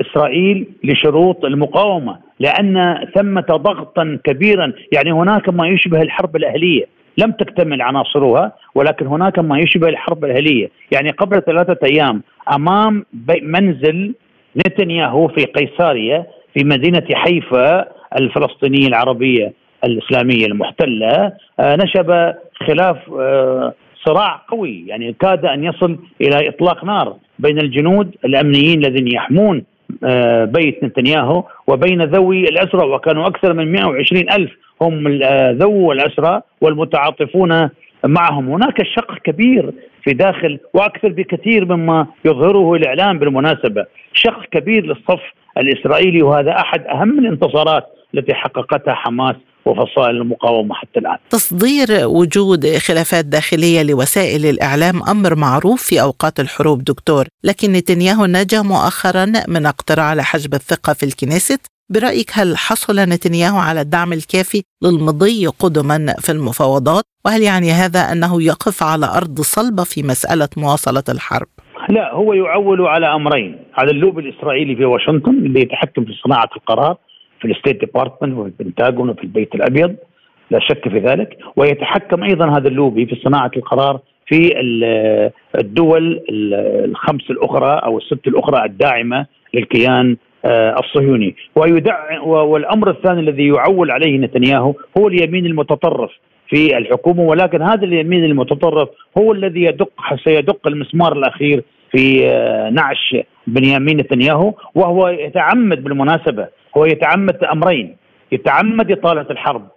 إسرائيل 0.00 0.66
لشروط 0.84 1.44
المقاومة 1.44 2.18
لأن 2.40 3.06
ثمة 3.14 3.46
ضغطا 3.50 4.18
كبيرا 4.24 4.72
يعني 4.92 5.12
هناك 5.12 5.48
ما 5.48 5.68
يشبه 5.68 6.02
الحرب 6.02 6.36
الأهلية. 6.36 6.84
لم 7.18 7.32
تكتمل 7.32 7.82
عناصرها 7.82 8.52
ولكن 8.74 9.06
هناك 9.06 9.38
ما 9.38 9.58
يشبه 9.58 9.88
الحرب 9.88 10.24
الأهلية. 10.24 10.70
يعني 10.92 11.10
قبل 11.10 11.42
ثلاثة 11.42 11.78
أيام 11.84 12.22
أمام 12.54 13.04
منزل 13.42 14.14
نتنياهو 14.56 15.28
في 15.28 15.44
قيصاريا 15.44 16.26
في 16.54 16.64
مدينة 16.64 17.06
حيفا 17.12 17.88
الفلسطينية 18.18 18.86
العربية. 18.86 19.61
الإسلامية 19.84 20.46
المحتلة 20.46 21.32
آه، 21.60 21.76
نشب 21.76 22.34
خلاف 22.66 22.96
آه، 23.20 23.74
صراع 24.04 24.42
قوي 24.48 24.84
يعني 24.86 25.12
كاد 25.12 25.44
أن 25.44 25.64
يصل 25.64 25.98
إلى 26.20 26.48
إطلاق 26.48 26.84
نار 26.84 27.16
بين 27.38 27.58
الجنود 27.58 28.14
الأمنيين 28.24 28.84
الذين 28.84 29.12
يحمون 29.12 29.64
آه، 30.04 30.44
بيت 30.44 30.84
نتنياهو 30.84 31.44
وبين 31.66 32.02
ذوي 32.02 32.40
الأسرى 32.40 32.86
وكانوا 32.88 33.26
أكثر 33.26 33.52
من 33.52 33.72
120 33.72 34.22
ألف 34.30 34.50
هم 34.82 35.08
ذو 35.52 35.92
الأسرى 35.92 36.40
والمتعاطفون 36.60 37.68
معهم. 38.04 38.48
هناك 38.48 38.82
شق 38.82 39.18
كبير 39.18 39.72
في 40.04 40.12
داخل 40.12 40.58
وأكثر 40.74 41.08
بكثير 41.08 41.64
مما 41.64 42.06
يظهره 42.24 42.74
الإعلام 42.74 43.18
بالمناسبة 43.18 43.86
شق 44.14 44.44
كبير 44.44 44.86
للصف 44.86 45.22
الإسرائيلي 45.58 46.22
وهذا 46.22 46.50
أحد 46.50 46.86
أهم 46.86 47.18
الانتصارات 47.18 47.84
التي 48.14 48.34
حققتها 48.34 48.94
حماس 48.94 49.36
وفصائل 49.66 50.16
المقاومة 50.16 50.74
حتى 50.74 50.98
الآن. 50.98 51.16
تصدير 51.30 51.86
وجود 52.06 52.66
خلافات 52.66 53.24
داخلية 53.24 53.82
لوسائل 53.82 54.46
الإعلام 54.46 55.02
أمر 55.02 55.34
معروف 55.34 55.82
في 55.82 56.00
أوقات 56.02 56.40
الحروب 56.40 56.84
دكتور. 56.84 57.24
لكن 57.44 57.72
نتنياهو 57.72 58.26
نجا 58.26 58.62
مؤخرا 58.62 59.32
من 59.48 59.66
اقتراع 59.66 60.14
لحجب 60.14 60.54
الثقة 60.54 60.92
في 60.92 61.02
الكنيست. 61.02 61.66
برأيك 61.90 62.30
هل 62.34 62.56
حصل 62.56 62.96
نتنياهو 62.96 63.58
على 63.58 63.80
الدعم 63.80 64.12
الكافي 64.12 64.62
للمضي 64.82 65.46
قدما 65.46 66.14
في 66.18 66.32
المفاوضات؟ 66.32 67.04
وهل 67.24 67.42
يعني 67.42 67.70
هذا 67.70 68.00
أنه 68.12 68.42
يقف 68.42 68.82
على 68.82 69.06
أرض 69.06 69.40
صلبة 69.40 69.84
في 69.84 70.02
مسألة 70.02 70.48
مواصلة 70.56 71.04
الحرب؟ 71.08 71.46
لا 71.88 72.14
هو 72.14 72.32
يعول 72.32 72.86
على 72.86 73.06
أمرين 73.06 73.58
على 73.74 73.90
اللوب 73.90 74.18
الإسرائيلي 74.18 74.76
في 74.76 74.84
واشنطن 74.84 75.30
اللي 75.30 75.60
يتحكم 75.60 76.04
في 76.04 76.12
صناعة 76.24 76.48
القرار 76.56 76.96
في 77.42 77.50
ال 77.50 77.55
state 77.55 77.80
department 77.80 78.38
وفي 78.38 78.52
البنتاغون 78.60 79.10
وفي 79.10 79.24
البيت 79.24 79.54
الأبيض 79.54 79.96
لا 80.50 80.58
شك 80.58 80.88
في 80.88 80.98
ذلك. 80.98 81.38
ويتحكم 81.56 82.22
أيضا 82.22 82.58
هذا 82.58 82.68
اللوبي 82.68 83.06
في 83.06 83.16
صناعة 83.24 83.50
القرار 83.56 84.00
في 84.26 84.52
الدول 85.58 86.24
الخمس 86.84 87.30
الأخرى 87.30 87.80
أو 87.84 87.98
الست 87.98 88.26
الأخرى 88.26 88.64
الداعمة 88.64 89.26
للكيان 89.54 90.16
آه، 90.44 90.76
الصهيوني. 90.78 91.36
ويدع 91.56 92.20
والأمر 92.22 92.90
الثاني 92.90 93.20
الذي 93.20 93.48
يعول 93.48 93.90
عليه 93.90 94.18
نتنياهو 94.18 94.74
هو 94.98 95.08
اليمين 95.08 95.46
المتطرف 95.46 96.10
في 96.48 96.78
الحكومة. 96.78 97.22
ولكن 97.22 97.62
هذا 97.62 97.84
اليمين 97.84 98.24
المتطرف 98.24 98.88
هو 99.18 99.32
الذي 99.32 99.62
يدق 99.62 99.90
سيدق 100.24 100.66
المسمار 100.66 101.12
الأخير 101.12 101.62
في 101.92 102.26
آه، 102.26 102.70
نعش 102.70 103.16
بنيامين 103.46 103.96
نتنياهو 103.96 104.54
وهو 104.74 105.08
يتعمد 105.08 105.84
بالمناسبة 105.84 106.48
هو 106.76 106.84
يتعمد 106.84 107.44
أمرين. 107.44 107.96
يتعمد 108.32 108.92
إطالة 108.92 109.26
الحرب 109.30 109.68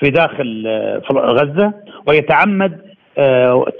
في 0.00 0.10
داخل 0.10 0.64
آه، 0.66 1.02
غزة 1.12 1.72
ويتعمد 2.06 2.92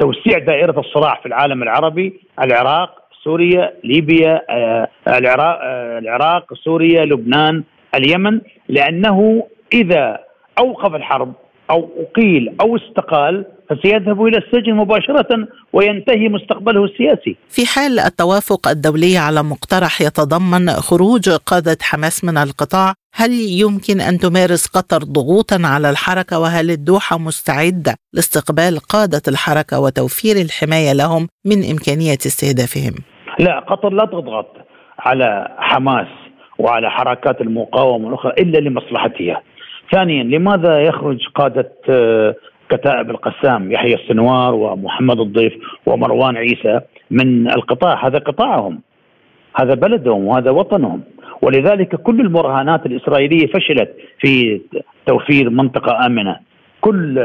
توسيع 0.01 0.39
دائرة 0.39 0.81
الصراع 0.81 1.15
في 1.15 1.27
العالم 1.27 1.63
العربي 1.63 2.21
العراق 2.43 3.03
سوريا 3.25 3.73
ليبيا 3.85 4.43
آه، 4.51 4.89
العراق 5.09 5.59
آه، 5.63 5.99
العراق 5.99 6.55
سوريا 6.55 7.05
لبنان 7.05 7.63
اليمن 7.95 8.41
لأنه 8.69 9.47
إذا 9.75 10.19
أوقف 10.59 10.95
الحرب 10.95 11.33
أو 11.71 11.89
أقيل 11.99 12.55
أو 12.61 12.77
استقال 12.77 13.45
فسيذهب 13.75 14.27
إلى 14.27 14.39
السجن 14.39 14.75
مباشرة 14.75 15.49
وينتهي 15.73 16.29
مستقبله 16.29 16.85
السياسي. 16.85 17.37
في 17.49 17.67
حال 17.67 17.99
التوافق 17.99 18.69
الدولي 18.69 19.17
على 19.19 19.43
مقترح 19.43 20.01
يتضمن 20.01 20.69
خروج 20.69 21.31
قادة 21.31 21.77
حماس 21.83 22.25
من 22.25 22.37
القطاع، 22.37 22.95
هل 23.15 23.31
يمكن 23.33 24.01
أن 24.01 24.19
تمارس 24.19 24.67
قطر 24.67 24.99
ضغوطا 24.99 25.61
على 25.65 25.91
الحركة 25.91 26.39
وهل 26.39 26.71
الدوحة 26.71 27.19
مستعدة 27.19 27.95
لاستقبال 28.13 28.79
قادة 28.79 29.23
الحركة 29.29 29.81
وتوفير 29.81 30.37
الحماية 30.37 30.93
لهم 30.93 31.29
من 31.45 31.71
إمكانية 31.71 32.19
استهدافهم؟ 32.27 32.95
لا 33.39 33.59
قطر 33.61 33.91
لا 33.91 34.05
تضغط 34.05 34.57
على 34.99 35.57
حماس 35.59 36.07
وعلى 36.59 36.91
حركات 36.91 37.41
المقاومة 37.41 38.09
الأخرى 38.09 38.33
إلا 38.39 38.59
لمصلحتها. 38.59 39.43
ثانيا 39.93 40.25
لماذا 40.25 40.81
يخرج 40.81 41.19
قادة 41.35 41.73
آه، 41.89 42.35
كتائب 42.73 43.11
القسام 43.11 43.73
يحيى 43.73 43.95
السنوار 43.95 44.55
ومحمد 44.55 45.21
الضيف 45.21 45.53
ومروان 45.87 46.37
عيسى 46.37 46.81
من 47.11 47.51
القطاع. 47.51 48.07
هذا 48.07 48.19
قطاعهم 48.19 48.81
هذا 49.61 49.75
بلدهم 49.75 50.27
وهذا 50.27 50.51
وطنهم. 50.51 51.01
ولذلك 51.43 51.97
كل 51.97 52.21
المراهنات 52.21 52.87
الإسرائيلية 52.87 53.47
فشلت 53.47 53.91
في 54.21 54.61
توفير 55.07 55.51
منطقة 55.51 56.07
آمنة. 56.07 56.37
كل 56.81 57.19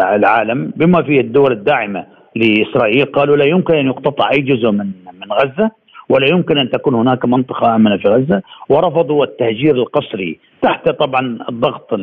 العالم 0.00 0.72
بما 0.76 1.02
فيه 1.02 1.20
الدول 1.20 1.52
الداعمة 1.52 2.06
لإسرائيل 2.36 3.04
قالوا 3.04 3.36
لا 3.36 3.44
يمكن 3.44 3.74
أن 3.74 3.86
يقتطع 3.86 4.30
أي 4.30 4.40
جزء 4.40 4.70
من 4.70 4.90
من 5.20 5.32
غزة 5.32 5.70
ولا 6.08 6.26
يمكن 6.30 6.58
أن 6.58 6.70
تكون 6.70 6.94
هناك 6.94 7.24
منطقة 7.24 7.74
آمنة 7.74 7.96
في 7.96 8.08
غزة. 8.08 8.42
ورفضوا 8.68 9.24
التهجير 9.24 9.74
القسري 9.74 10.38
تحت 10.62 10.88
طبعا 10.88 11.38
الضغط 11.48 12.00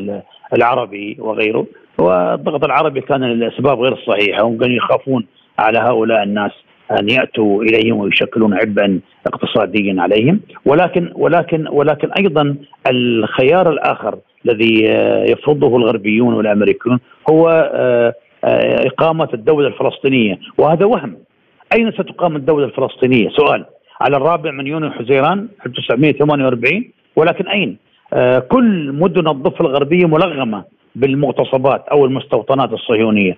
العربي 0.53 1.17
وغيره. 1.19 1.65
والضغط 1.97 2.63
العربي 2.63 3.01
كان 3.01 3.23
لاسباب 3.23 3.79
غير 3.79 3.95
صحيحه 4.07 4.43
هم 4.43 4.57
كانوا 4.57 4.75
يخافون 4.75 5.25
على 5.59 5.79
هؤلاء 5.79 6.23
الناس 6.23 6.51
أن 6.99 7.09
يأتوا 7.09 7.63
إليهم 7.63 7.97
ويشكلون 7.97 8.53
عبئا 8.53 8.99
اقتصاديا 9.27 10.01
عليهم. 10.01 10.39
ولكن 10.65 11.11
ولكن 11.15 11.67
ولكن 11.71 12.11
أيضا 12.11 12.55
الخيار 12.87 13.69
الآخر 13.69 14.17
الذي 14.45 14.83
يفرضه 15.31 15.77
الغربيون 15.77 16.33
والأمريكيون 16.33 16.99
هو 17.29 17.49
آه، 17.73 18.13
آه، 18.43 18.87
إقامة 18.87 19.29
الدولة 19.33 19.67
الفلسطينية. 19.67 20.39
وهذا 20.57 20.85
وهم. 20.85 21.17
أين 21.77 21.91
ستقام 21.91 22.35
الدولة 22.35 22.65
الفلسطينية؟ 22.65 23.29
سؤال. 23.29 23.65
على 24.01 24.17
الرابع 24.17 24.51
من 24.51 24.67
يونيو 24.67 24.91
حزيران 24.91 25.47
1948 25.65 26.91
ولكن 27.15 27.47
أين؟ 27.47 27.77
آه، 28.13 28.39
كل 28.39 28.91
مدن 28.91 29.27
الضفة 29.27 29.61
الغربية 29.61 30.05
ملغمة. 30.05 30.63
بالمغتصبات 30.95 31.87
أو 31.87 32.05
المستوطنات 32.05 32.73
الصهيونية، 32.73 33.37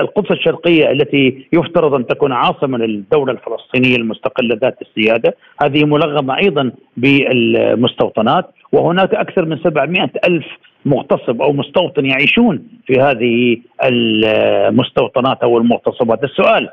القدس 0.00 0.30
الشرقية 0.30 0.90
التي 0.90 1.46
يفترض 1.52 1.94
أن 1.94 2.06
تكون 2.06 2.32
عاصمة 2.32 2.78
للدولة 2.78 3.32
الفلسطينية 3.32 3.96
المستقلة 3.96 4.58
ذات 4.62 4.78
السيادة، 4.82 5.36
هذه 5.62 5.84
ملغمة 5.84 6.38
أيضا 6.38 6.72
بالمستوطنات 6.96 8.50
وهناك 8.72 9.14
أكثر 9.14 9.44
من 9.44 9.58
700 9.58 10.10
ألف 10.28 10.46
مغتصب 10.84 11.42
أو 11.42 11.52
مستوطن 11.52 12.06
يعيشون 12.06 12.62
في 12.86 13.00
هذه 13.00 13.56
المستوطنات 13.84 15.42
أو 15.42 15.58
المغتصبات، 15.58 16.24
السؤال 16.24 16.68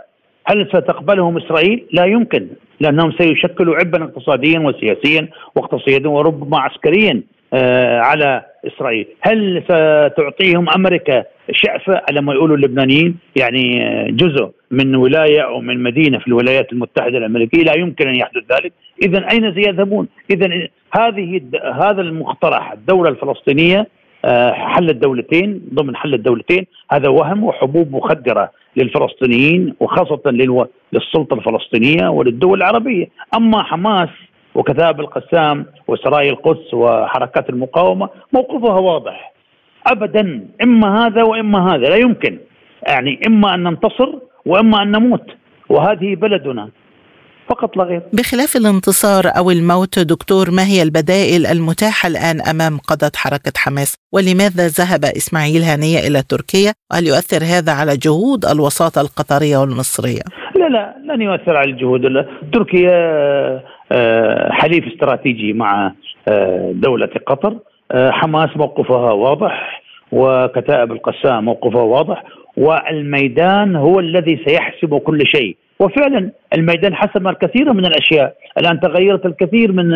هل 0.46 0.68
ستقبلهم 0.68 1.38
إسرائيل؟ 1.38 1.86
لا 1.92 2.06
يمكن 2.06 2.48
لأنهم 2.80 3.12
سيشكلوا 3.12 3.76
عبئا 3.76 4.04
اقتصاديا 4.04 4.60
وسياسيا 4.60 5.28
واقتصاديا 5.56 6.10
وربما 6.10 6.60
عسكريا. 6.60 7.22
على 7.54 8.46
إسرائيل، 8.68 9.08
هل 9.22 9.64
ستعطيهم 9.64 10.70
أمريكا 10.70 11.24
شعفه 11.52 12.02
على 12.10 12.22
ما 12.22 12.34
يقولوا 12.34 12.58
اللبنانيين؟ 12.58 13.18
يعني 13.36 13.88
آه، 13.88 14.08
جزء 14.10 14.52
من 14.72 14.96
ولاية 14.96 15.42
أو 15.42 15.62
من 15.62 15.84
مدينة 15.84 16.20
في 16.20 16.28
الولايات 16.28 16.74
المتحدة 16.74 17.18
الأمريكية. 17.18 17.64
لا 17.64 17.78
يمكن 17.78 18.08
أن 18.08 18.16
يحدث 18.16 18.44
ذلك، 18.52 18.74
اذا 19.02 19.32
أين 19.32 19.54
سيذهبون؟ 19.54 20.08
اذا 20.30 20.68
هذه 20.92 21.42
هذا 21.74 22.02
المقترح 22.02 22.72
الدولة 22.72 23.10
الفلسطينية 23.10 23.88
آه، 24.26 24.52
حل 24.52 24.90
الدولتين 24.90 25.62
ضمن 25.74 25.96
حل 25.96 26.14
الدولتين. 26.14 26.66
هذا 26.92 27.10
وهم 27.10 27.44
وحبوب 27.44 27.92
مخدرة 27.92 28.52
للفلسطينيين 28.76 29.76
وخاصة 29.80 30.22
للسلطة 30.94 31.34
الفلسطينية 31.34 32.08
وللدول 32.10 32.58
العربية، 32.58 33.10
أما 33.36 33.64
حماس 33.64 34.10
وكتاب 34.58 35.00
القسام 35.00 35.66
وسرايا 35.88 36.32
القدس 36.32 36.74
وحركات 36.74 37.50
المقاومة 37.50 38.10
موقفها 38.34 38.80
واضح. 38.80 39.34
ابدا 39.88 40.48
إما 40.64 40.88
هذا 41.06 41.24
وإما 41.24 41.60
هذا 41.76 41.90
لا 41.90 41.96
يمكن. 41.96 42.40
يعني 42.88 43.20
إما 43.28 43.54
أن 43.54 43.64
ننتصر 43.64 44.10
وإما 44.46 44.82
أن 44.84 44.92
نموت 44.92 45.26
وهذه 45.70 46.16
بلدنا. 46.16 46.70
فقط 47.50 47.78
لا 47.78 47.84
غير. 47.84 48.02
بخلاف 48.14 48.56
الانتصار 48.56 49.24
أو 49.38 49.52
الموت 49.52 50.00
دكتور 50.00 50.52
ما 50.52 50.66
هي 50.66 50.82
البدائل 50.84 51.46
المتاحة 51.46 52.08
الآن 52.08 52.42
أمام 52.42 52.78
قادة 52.78 53.12
حركة 53.16 53.52
حماس؟ 53.56 53.96
ولماذا 54.14 54.68
ذهب 54.68 55.06
إسماعيل 55.06 55.64
هنية 55.64 56.08
إلى 56.08 56.24
تركيا؟ 56.30 56.74
وهل 56.92 57.08
يؤثر 57.08 57.44
هذا 57.44 57.72
على 57.72 57.98
جهود 57.98 58.46
الوساطة 58.46 59.02
القطرية 59.02 59.58
والمصرية؟ 59.58 60.22
لا 60.58 60.70
لا 60.70 60.96
لن 61.14 61.22
يؤثر 61.22 61.58
على 61.58 61.72
الجهود. 61.72 62.26
تركيا 62.54 62.92
آه، 63.92 64.52
حليف 64.52 64.88
استراتيجي 64.88 65.54
مع 65.54 65.92
آه، 66.30 66.72
دولة 66.76 67.10
قطر. 67.28 67.58
آه، 67.92 68.12
حماس 68.12 68.50
موقفها 68.58 69.12
واضح 69.12 69.82
وكتائب 70.12 70.92
القسام 70.92 71.46
موقفها 71.46 71.82
واضح 71.82 72.24
والميدان 72.58 73.76
هو 73.76 74.00
الذي 74.00 74.40
سيحسم 74.46 74.98
كل 74.98 75.28
شيء. 75.28 75.58
وفعلا 75.80 76.32
الميدان 76.58 76.96
حسم 76.96 77.28
الكثير 77.28 77.74
من 77.74 77.86
الأشياء. 77.86 78.36
الآن 78.58 78.80
تغيرت 78.80 79.26
الكثير 79.26 79.72
من 79.72 79.92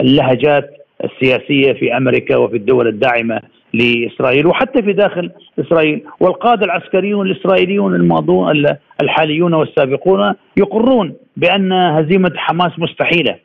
اللهجات 0.00 0.70
السياسية 1.04 1.72
في 1.72 1.96
أمريكا 1.96 2.36
وفي 2.36 2.56
الدول 2.56 2.88
الداعمة 2.88 3.40
لإسرائيل 3.74 4.46
وحتى 4.46 4.82
في 4.82 4.92
داخل 4.92 5.30
إسرائيل. 5.60 6.04
والقادة 6.20 6.64
العسكريون 6.64 7.26
الإسرائيليون 7.26 7.94
الماضون 7.94 8.66
الحاليون 9.02 9.54
والسابقون 9.54 10.34
يقرون 10.56 11.14
بأن 11.36 11.72
هزيمة 11.72 12.32
حماس 12.36 12.72
مستحيلة. 12.78 13.36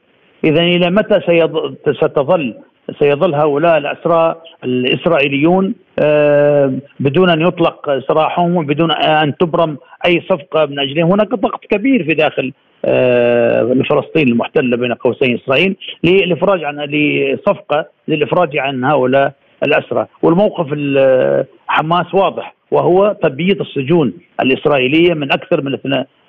اذا 0.44 0.62
إلى 0.62 0.90
متى 0.90 1.20
ستظل 2.02 2.56
سيظل 3.00 3.36
هؤلاء 3.36 3.78
الأسرى 3.78 4.36
الإسرائيليون 4.64 5.74
آه، 6.00 6.74
بدون 7.00 7.30
أن 7.30 7.42
يطلق 7.42 8.00
سراحهم 8.08 8.56
وبدون 8.56 8.92
أن 8.92 9.38
تبرم 9.38 9.78
أي 10.06 10.24
صفقة 10.30 10.66
من 10.66 10.80
أجلهم؟ 10.80 11.12
هناك 11.12 11.28
ضغط 11.28 11.66
كبير 11.70 12.04
في 12.04 12.14
داخل 12.14 12.54
آه، 12.86 13.76
فلسطين 13.90 14.28
المحتلة 14.28 14.78
بين 14.78 14.94
قوسين 14.94 15.40
إسرائيل 15.44 15.76
للافراج 16.04 16.64
عن 16.64 16.76
لصفقة 16.80 17.86
للإفراج 18.08 18.58
عن 18.58 18.84
هؤلاء 18.84 19.34
الأسرى. 19.64 20.08
والموقف 20.22 20.68
حماس 21.68 22.14
واضح 22.14 22.56
وهو 22.72 23.16
تبييض 23.24 23.62
السجون 23.62 24.14
الإسرائيلية 24.42 25.14
من 25.14 25.32
أكثر 25.32 25.62
من 25.62 25.74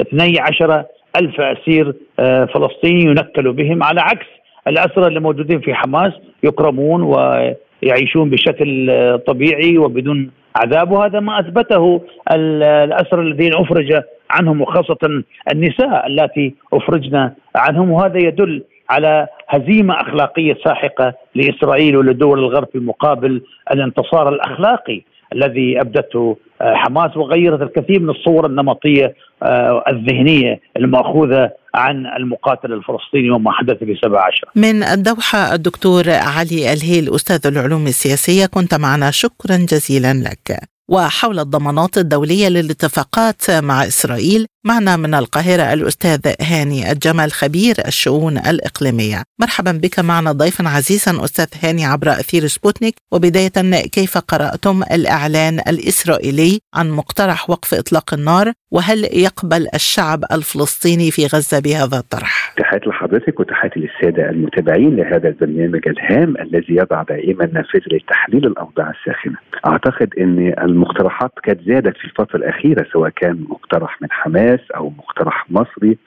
12 0.00 0.84
ألف 1.16 1.40
أسير 1.40 1.94
آه، 2.20 2.44
فلسطيني 2.44 3.02
ينكل 3.02 3.52
بهم. 3.52 3.82
على 3.82 4.00
عكس 4.00 4.26
الأسرى 4.68 5.06
اللي 5.06 5.20
موجودين 5.20 5.60
في 5.60 5.74
حماس 5.74 6.12
يكرمون 6.42 7.02
ويعيشون 7.02 8.30
بشكل 8.30 8.90
طبيعي 9.26 9.78
وبدون 9.78 10.30
عذاب. 10.56 10.90
وهذا 10.90 11.20
ما 11.20 11.40
أثبته 11.40 12.00
الأسرى 12.32 13.22
الذين 13.22 13.54
أفرج 13.54 14.02
عنهم 14.30 14.60
وخاصة 14.60 15.22
النساء 15.52 16.06
اللاتي 16.06 16.54
افرجنا 16.72 17.34
عنهم. 17.56 17.90
وهذا 17.90 18.18
يدل 18.18 18.62
على 18.90 19.26
هزيمة 19.48 20.00
أخلاقية 20.00 20.56
ساحقة 20.64 21.14
لإسرائيل 21.34 21.96
ولدول 21.96 22.38
الغرب 22.38 22.68
في 22.72 22.78
مقابل 22.78 23.42
الانتصار 23.72 24.28
الأخلاقي 24.28 25.02
الذي 25.32 25.80
أبدته 25.80 26.36
آه، 26.62 26.74
حماس 26.74 27.16
وغيرت 27.16 27.62
الكثير 27.62 28.00
من 28.00 28.10
الصور 28.10 28.46
النمطية 28.46 29.14
آه، 29.42 29.84
الذهنية 29.88 30.60
المأخوذة 30.76 31.50
عن 31.74 32.06
المقاتل 32.06 32.72
الفلسطيني 32.72 33.30
وما 33.30 33.52
حدث 33.52 33.78
في 33.78 33.94
17 34.02 34.48
من 34.56 34.82
الدوحة 34.82 35.54
الدكتور 35.54 36.02
علي 36.08 36.72
الهيل 36.72 37.14
أستاذ 37.14 37.46
العلوم 37.46 37.86
السياسية 37.86 38.46
كنت 38.46 38.74
معنا. 38.74 39.10
شكرا 39.10 39.56
جزيلا 39.56 40.12
لك. 40.12 40.60
وحول 40.90 41.38
الضمانات 41.38 41.98
الدولية 41.98 42.48
للاتفاقات 42.48 43.50
مع 43.50 43.82
إسرائيل 43.84 44.46
معنا 44.64 44.96
من 44.96 45.14
القاهرة 45.14 45.72
الأستاذ 45.72 46.20
هاني 46.42 46.92
الجمل 46.92 47.32
خبير 47.32 47.74
الشؤون 47.86 48.38
الإقليمية. 48.38 49.22
مرحبا 49.40 49.72
بك 49.72 50.00
معنا 50.00 50.32
ضيفا 50.32 50.68
عزيزا 50.68 51.24
أستاذ 51.24 51.46
هاني 51.62 51.84
عبر 51.84 52.08
أثير 52.08 52.46
سبوتنيك. 52.46 52.94
وبداية 53.12 53.86
كيف 53.92 54.18
قرأتم 54.18 54.82
الإعلان 54.82 55.54
الإسرائيلي 55.68 56.58
عن 56.74 56.90
مقترح 56.90 57.50
وقف 57.50 57.74
إطلاق 57.74 58.14
النار؟ 58.14 58.52
وهل 58.70 59.04
يقبل 59.12 59.66
الشعب 59.74 60.24
الفلسطيني 60.32 61.10
في 61.10 61.26
غزة 61.26 61.58
بهذا 61.60 61.98
الطرح؟ 61.98 62.54
تحياتي 62.56 62.88
لحضرتك 62.88 63.40
وتحياتي 63.40 63.80
للسادة 63.80 64.30
المتابعين 64.30 64.96
لهذا 64.96 65.28
البرنامج 65.28 65.88
الهام 65.88 66.36
الذي 66.36 66.74
يضع 66.74 67.02
دائما 67.02 67.46
نافذه 67.46 67.82
لتحليل 67.92 68.46
الأوضاع 68.46 68.90
الساخنة. 68.90 69.36
أعتقد 69.66 70.08
إن 70.18 70.54
المقترحات 70.62 71.32
قد 71.48 71.60
زادت 71.66 71.96
في 71.96 72.04
الفترة 72.04 72.36
الأخيرة 72.36 72.86
سواء 72.92 73.10
كان 73.10 73.44
مقترح 73.48 74.02
من 74.02 74.08
حماس 74.10 74.49
أو 74.76 74.90
مقترح 74.98 75.50
مصري 75.50 75.98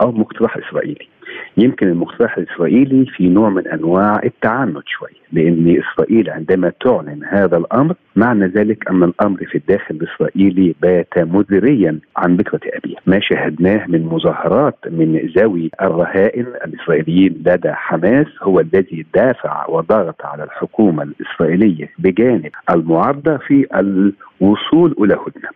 أو 0.00 0.12
مقترح 0.12 0.56
إسرائيلي. 0.56 1.08
يمكن 1.56 1.88
المقترح 1.88 2.36
الإسرائيلي 2.38 3.06
في 3.06 3.28
نوع 3.28 3.48
من 3.48 3.68
أنواع 3.68 4.20
التعنت 4.24 4.82
شوية 4.86 5.21
لأن 5.32 5.82
إسرائيل 5.82 6.30
عندما 6.30 6.72
تعلن 6.80 7.20
هذا 7.28 7.56
الأمر 7.56 7.94
معنى 8.16 8.46
ذلك 8.46 8.90
أن 8.90 9.02
الأمر 9.02 9.44
في 9.44 9.58
الداخل 9.58 9.94
الإسرائيلي 9.94 10.74
بات 10.82 11.18
مدريا 11.18 11.98
عن 12.16 12.36
بكرة 12.36 12.60
أبيه. 12.64 12.96
ما 13.06 13.20
شاهدناه 13.20 13.86
من 13.86 14.06
مظاهرات 14.06 14.78
من 14.90 15.30
ذوي 15.36 15.70
الرهائن 15.82 16.46
الإسرائيليين 16.64 17.42
لدى 17.46 17.72
حماس 17.72 18.26
هو 18.42 18.60
الذي 18.60 19.06
دافع 19.14 19.66
وضغط 19.68 20.24
على 20.24 20.44
الحكومة 20.44 21.02
الإسرائيلية 21.02 21.90
بجانب 21.98 22.50
المعارضة 22.70 23.36
في 23.36 23.66
الوصول 23.74 24.94
إلى 24.98 25.14
هدنة. 25.14 25.48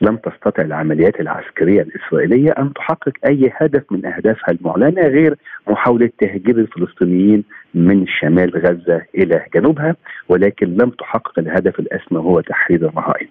لم 0.00 0.16
تستطع 0.16 0.62
العمليات 0.62 1.20
العسكرية 1.20 1.82
الإسرائيلية 1.82 2.50
أن 2.50 2.72
تحقق 2.72 3.12
أي 3.26 3.52
هدف 3.56 3.82
من 3.90 4.06
أهدافها 4.06 4.50
المعلنة 4.54 5.02
غير 5.02 5.36
محاولة 5.68 6.10
تهجير 6.18 6.58
الفلسطينيين 6.58 7.44
من 7.74 8.06
شمال 8.06 8.50
غزة 8.50 9.02
إلى 9.14 9.44
جنوبها 9.54 9.96
ولكن 10.28 10.66
لم 10.66 10.90
تحقق 10.90 11.38
الهدف 11.38 11.80
الأسمى 11.80 12.18
هو 12.18 12.40
تحرير 12.40 12.88
الرهائن. 12.88 13.26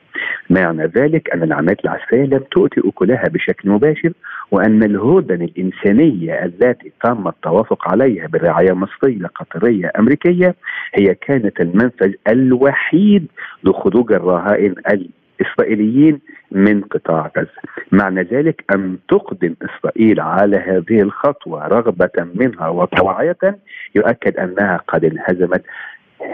معنى 0.49 0.85
ذلك 0.85 1.29
أن 1.33 1.43
العمليات 1.43 1.85
العسكرية 1.85 2.25
لم 2.25 2.43
تؤتي 2.51 2.81
أكلها 2.85 3.23
بشكل 3.29 3.69
مباشر 3.69 4.13
وأن 4.51 4.83
الهدن 4.83 5.41
الإنسانية 5.41 6.45
التي 6.45 6.91
تم 7.03 7.27
التوافق 7.27 7.89
عليها 7.89 8.27
برعاية 8.27 8.73
مصرية 8.73 9.27
قطرية 9.35 9.91
أمريكية 9.99 10.55
هي 10.93 11.15
كانت 11.15 11.61
المنفذ 11.61 12.13
الوحيد 12.27 13.27
لخروج 13.63 14.11
الرهائن 14.13 14.75
الإسرائيليين 15.43 16.19
من 16.51 16.81
قطاع 16.81 17.31
غزة. 17.37 17.61
معنى 17.91 18.21
ذلك 18.21 18.63
أن 18.75 18.97
تقدم 19.09 19.55
إسرائيل 19.61 20.19
على 20.19 20.57
هذه 20.57 21.01
الخطوة 21.01 21.67
رغبة 21.67 22.27
منها 22.35 22.67
وطوعيه 22.67 23.59
يؤكد 23.95 24.37
أنها 24.37 24.77
قد 24.87 25.05
انهزمت 25.05 25.63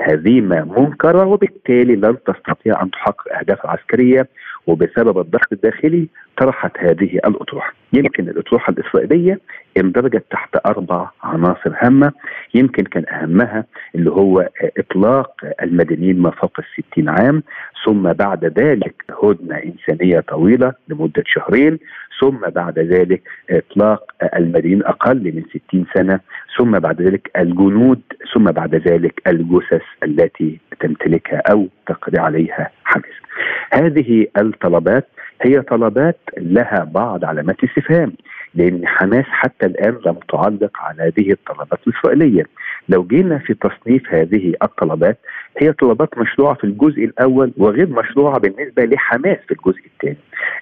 هزيمه 0.02 0.64
منكرة 0.64 1.26
وبالتالي 1.26 1.96
لن 1.96 2.18
تستطيع 2.28 2.82
أن 2.82 2.92
تحقق 2.92 3.38
اهدافها 3.40 3.66
العسكريه 3.66 4.28
وبسبب 4.68 5.20
الضغط 5.20 5.52
الداخلي 5.54 6.08
طرحت 6.38 6.78
هذه 6.78 7.16
الأطروحة. 7.26 7.79
يمكن 7.94 8.30
الاطروحه 8.30 8.74
الإسرائيلية 8.74 9.40
اندرجت 9.78 10.24
تحت 10.32 10.58
أربع 10.66 11.10
عناصر 11.24 11.74
هامة 11.78 12.12
يمكن 12.54 12.84
كان 12.84 13.06
أهمها 13.10 13.66
اللي 13.96 14.12
هو 14.12 14.50
إطلاق 14.78 15.32
المدنيين 15.64 16.20
ما 16.20 16.32
فوق 16.32 16.60
الستين 16.60 17.10
عام 17.10 17.44
ثم 17.86 18.14
بعد 18.14 18.46
ذلك 18.46 19.04
هدنة 19.24 19.56
إنسانية 19.58 20.20
طويلة 20.20 20.74
لمدة 20.88 21.24
شهرين 21.26 21.80
ثم 22.22 22.38
بعد 22.38 22.80
ذلك 22.80 23.22
إطلاق 23.50 24.12
المدنيين 24.36 24.84
أقل 24.84 25.18
من 25.24 25.44
60 25.70 25.86
سنة 25.94 26.20
ثم 26.58 26.80
بعد 26.80 27.02
ذلك 27.02 27.32
الجنود 27.38 28.02
ثم 28.34 28.44
بعد 28.44 28.76
ذلك 28.76 29.22
الجثث 29.28 29.82
التي 30.04 30.60
تمتلكها 30.80 31.42
أو 31.52 31.68
تقضي 31.88 32.20
عليها 32.20 32.72
حماس. 32.84 33.14
هذه 33.74 34.28
الطلبات 34.38 35.08
هي 35.42 35.62
طلبات 35.62 36.20
لها 36.38 36.84
بعض 36.84 37.26
علامات 37.26 37.64
استفهام 37.64 38.14
لأن 38.56 38.88
حماس 38.88 39.26
حتى 39.26 39.66
الآن 39.66 39.98
لم 40.06 40.16
تعلق 40.30 40.78
على 40.80 41.04
هذه 41.04 41.32
الطلبات 41.32 41.80
الاسرائيليه 41.88 42.44
لو 42.90 43.04
جينا 43.04 43.38
في 43.38 43.54
تصنيف 43.54 44.14
هذه 44.14 44.54
الطلبات 44.64 45.18
هي 45.62 45.72
طلبات 45.74 46.18
مشروعة 46.18 46.54
في 46.54 46.64
الجزء 46.64 47.04
الأول 47.06 47.52
وغير 47.58 47.90
مشروعة 47.90 48.40
بالنسبة 48.40 48.86
لحماس 48.86 49.38
في 49.48 49.52
الجزء 49.52 49.82
الثاني. 49.86 50.18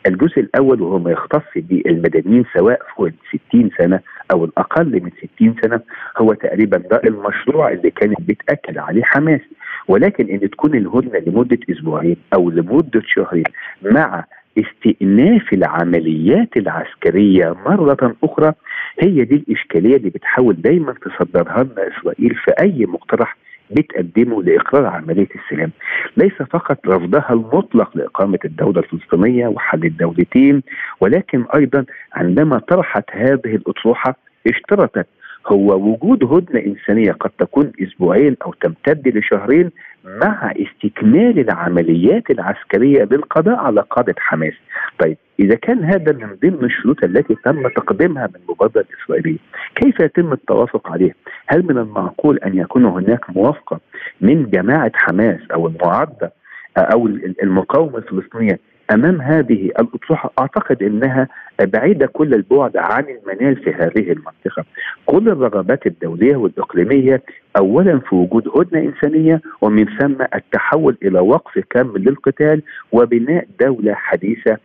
الجزء 0.08 0.40
الأول 0.40 0.82
وهو 0.82 1.00
ما 1.00 1.12
يختص 1.12 1.42
بالمدنيين 1.56 2.46
سواء 2.58 2.82
فوق 2.96 3.10
60 3.50 3.70
سنة 3.78 4.00
أو 4.34 4.46
الأقل 4.46 5.02
من 5.04 5.12
60 5.38 5.56
سنة 5.64 5.80
هو 6.18 6.34
تقريبا 6.34 6.78
ده 6.78 7.02
المشروع 7.06 7.72
اللي 7.72 7.92
كانت 7.92 8.22
بتاكد 8.22 8.78
عليه 8.78 9.04
حماس. 9.04 9.42
ولكن 9.88 10.30
إن 10.30 10.50
تكون 10.50 10.76
الهدنة 10.76 11.20
لمدة 11.28 11.60
أسبوعين 11.72 12.16
أو 12.34 12.50
لمدة 12.50 13.02
شهرين 13.06 13.44
مع 13.82 14.24
استئناف 14.58 15.54
العمليات 15.54 16.58
العسكرية 16.58 17.56
مرة 17.66 18.16
أخرى 18.24 18.54
هي 19.00 19.24
دي 19.24 19.36
الإشكالية 19.36 19.96
اللي 19.96 20.10
بتحاول 20.10 20.62
دايما 20.62 20.94
تصدرها 20.94 21.64
لنا 21.64 21.88
إسرائيل 21.98 22.36
في 22.36 22.52
أي 22.62 22.86
مقترح 22.86 23.38
بتقدمه 23.72 24.44
لإقرار 24.44 24.86
عملية 24.86 25.28
السلام. 25.36 25.72
ليس 26.18 26.34
فقط 26.34 26.88
رفضها 26.88 27.28
المطلق 27.34 27.98
لإقامة 27.98 28.40
الدولة 28.46 28.80
الفلسطينية 28.80 29.48
وحل 29.48 29.84
الدولتين 29.86 30.64
ولكن 31.02 31.46
أيضا 31.56 31.86
عندما 32.14 32.60
طرحت 32.60 33.04
هذه 33.12 33.56
الأطروحة 33.56 34.16
اشترطت 34.48 35.08
هو 35.48 35.76
وجود 35.76 36.24
هدنه 36.24 36.60
انسانيه 36.66 37.12
قد 37.12 37.30
تكون 37.30 37.72
أسبوعين 37.82 38.36
أو 38.46 38.54
تمتد 38.54 39.08
لشهرين 39.08 39.72
مع 40.06 40.54
استكمال 40.56 41.40
العمليات 41.40 42.30
العسكرية 42.32 43.04
للقضاء 43.12 43.56
على 43.56 43.82
قاده 43.82 44.16
حماس. 44.18 44.54
طيب 45.00 45.18
إذا 45.40 45.56
كان 45.56 45.84
هذا 45.84 46.12
من 46.12 46.38
ضمن 46.44 46.66
الشروط 46.66 47.04
التي 47.04 47.36
تم 47.46 47.68
تقديمها 47.68 48.28
من 48.28 48.36
المبادره 48.36 48.86
الاسرائيليه، 48.92 49.38
كيف 49.76 50.00
يتم 50.00 50.34
التوافق 50.34 50.92
عليها؟ 50.92 51.14
هل 51.48 51.64
من 51.64 51.78
المعقول 51.78 52.38
أن 52.38 52.58
يكون 52.58 52.86
هناك 52.86 53.30
موافقة 53.30 53.80
من 54.22 54.50
جماعة 54.50 54.92
حماس 54.96 55.40
أو 55.54 55.68
المعارضه 55.68 56.30
أو 56.78 57.08
المقاومة 57.44 57.98
الفلسطينية 57.98 58.60
أمام 58.92 59.22
هذه 59.22 59.66
الأطروحة 59.66 60.32
أعتقد 60.40 60.84
إنها 60.84 61.28
بعيدة 61.62 62.06
كل 62.06 62.34
البعد 62.34 62.78
عن 62.78 63.06
المنال 63.10 63.56
في 63.56 63.74
هذه 63.74 64.12
المنطقة. 64.12 64.66
كل 65.06 65.30
الرغبات 65.30 65.88
الدولية 65.88 66.36
والإقليمية 66.36 67.22
اولا 67.58 68.00
في 68.00 68.16
وجود 68.16 68.48
هدنة 68.48 68.82
إنسانية 68.82 69.42
ومن 69.62 69.86
ثم 70.00 70.16
التحول 70.36 70.98
إلى 71.04 71.20
وقف 71.20 71.60
كامل 71.70 72.02
للقتال 72.02 72.62
وبناء 72.92 73.48
دولة 73.60 73.94
حديثة 73.94 74.58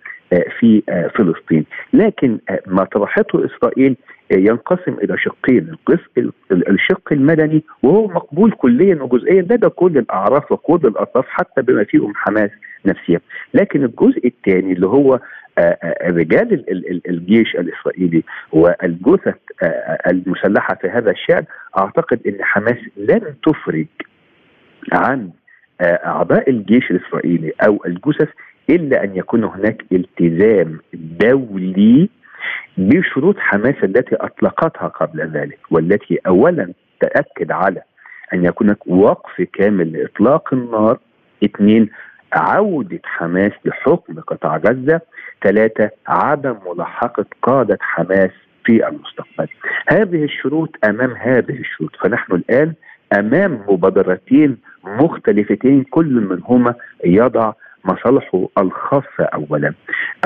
في 0.61 0.83
آه، 0.89 1.09
فلسطين. 1.09 1.65
لكن 1.93 2.39
آه، 2.51 2.61
ما 2.67 2.85
طرحته 2.85 3.47
اسرائيل 3.47 3.97
ينقسم 4.31 4.93
إلى 4.93 5.19
شقين 5.19 5.77
الشق 6.53 7.13
المدني 7.13 7.63
وهو 7.83 8.07
مقبول 8.09 8.53
كليا 8.53 9.03
وجزئيا 9.03 9.43
لدى 9.43 9.69
كل 9.69 9.99
الأعراف 9.99 10.53
وكل 10.53 10.81
الأطراف 10.85 11.25
حتى 11.29 11.63
بما 11.63 11.85
فيهم 11.85 12.13
حماس 12.15 12.51
نفسيا. 12.87 13.21
لكن 13.55 13.85
الجزء 13.85 14.27
الثاني 14.27 14.73
اللي 14.73 14.87
هو 14.87 15.21
رجال 16.03 16.65
الجيش 17.09 17.55
الإسرائيلي 17.55 18.23
والجثث 18.53 19.35
المسلحة 20.07 20.75
في 20.75 20.89
هذا 20.89 21.11
الشأن 21.11 21.45
أعتقد 21.79 22.21
إن 22.27 22.39
حماس 22.41 22.79
لن 22.97 23.35
تفرج 23.47 23.87
عن 24.93 25.31
أعضاء 25.83 26.51
الجيش 26.51 26.91
الإسرائيلي 26.91 27.53
أو 27.67 27.85
الجثث 27.87 28.29
إلا 28.71 29.05
أن 29.05 29.17
يكون 29.17 29.45
هناك 29.45 29.85
التزام 29.93 30.79
دولي 30.95 32.09
بشروط 32.79 33.39
حماس 33.39 33.75
التي 33.85 34.17
أطلقتها 34.17 34.89
قبل 34.89 35.21
ذلك 35.21 35.59
والتي 35.71 36.19
اولا 36.27 36.73
تأكد 37.01 37.51
على 37.53 37.83
أن 38.35 38.45
يكون 38.45 38.67
هناك 38.67 38.87
وقف 38.87 39.43
كامل 39.53 39.93
لإطلاق 39.93 40.55
النار 40.55 40.99
اثنين 41.45 41.91
عودة 42.33 43.01
حماس 43.05 43.53
لحكم 43.65 44.21
قطاع 44.21 44.57
غزة 44.57 45.01
ثلاثة 45.45 45.91
عدم 46.07 46.57
ملاحقة 46.67 47.25
قادة 47.43 47.79
حماس 47.81 48.31
في 48.65 48.89
المستقبل. 48.89 49.49
هذه 49.89 50.25
الشروط 50.25 50.77
أمام 50.85 51.13
هذه 51.17 51.61
الشروط. 51.61 51.97
فنحن 51.97 52.35
الآن 52.35 52.73
أمام 53.19 53.65
مبادرتين 53.69 54.59
مختلفتين 54.85 55.85
كل 55.85 56.15
منهما 56.21 56.75
يضع 57.05 57.53
مصالحه 57.85 58.49
الخاصة 58.59 59.25
أولا. 59.35 59.75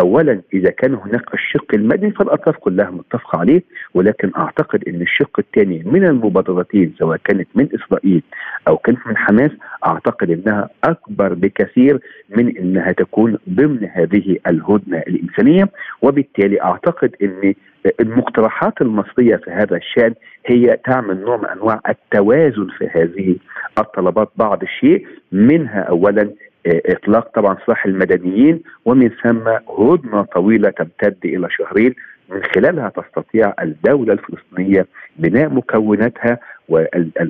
أولا 0.01 0.41
إذا 0.55 0.71
كان 0.71 0.95
هناك 0.95 1.35
الشق 1.35 1.75
المدني 1.75 2.11
فالأطراف 2.11 2.57
كلها 2.57 2.91
متفقة 2.91 3.39
عليه 3.39 3.63
ولكن 3.95 4.31
أعتقد 4.39 4.89
أن 4.89 5.03
الشق 5.03 5.39
الثاني 5.39 5.83
من 5.87 6.05
المبادرتين 6.05 6.95
سواء 6.99 7.19
كانت 7.25 7.49
من 7.55 7.69
إسرائيل 7.75 8.23
أو 8.69 8.77
كانت 8.77 8.99
من 9.07 9.17
حماس 9.17 9.51
أعتقد 9.87 10.31
أنها 10.31 10.69
أكبر 10.85 11.35
بكثير 11.35 12.01
من 12.37 12.57
أنها 12.57 12.93
تكون 12.93 13.39
ضمن 13.51 13.89
هذه 13.93 14.37
الهدنة 14.47 14.99
الإنسانية. 14.99 15.69
وبالتالي 16.03 16.63
أعتقد 16.63 17.17
أن 17.23 17.55
المقترحات 18.01 18.81
المصرية 18.83 19.37
في 19.37 19.51
هذا 19.51 19.77
الشأن 19.77 20.15
هي 20.47 20.79
تعمل 20.85 21.21
نوع 21.21 21.37
من 21.37 21.47
أنواع 21.47 21.81
التوازن 21.89 22.69
في 22.79 22.89
هذه 22.95 23.37
الطلبات. 23.79 24.29
بعض 24.37 24.63
الشيء 24.63 25.07
منها 25.33 25.81
أولا 25.81 26.31
إطلاق 26.67 27.29
طبعا 27.35 27.57
سلاح 27.67 27.87
المدنيين 27.87 28.63
ومن 28.85 29.09
ثم 29.25 29.49
هدنة 29.79 30.23
طويلة 30.23 30.71
تمتد 30.71 31.17
إلى 31.25 31.49
شهرين 31.51 31.95
من 32.31 32.43
خلالها 32.55 32.89
تستطيع 32.89 33.55
الدولة 33.63 34.13
الفلسطينية 34.13 34.87
بناء 35.17 35.49
مكوناتها 35.49 36.39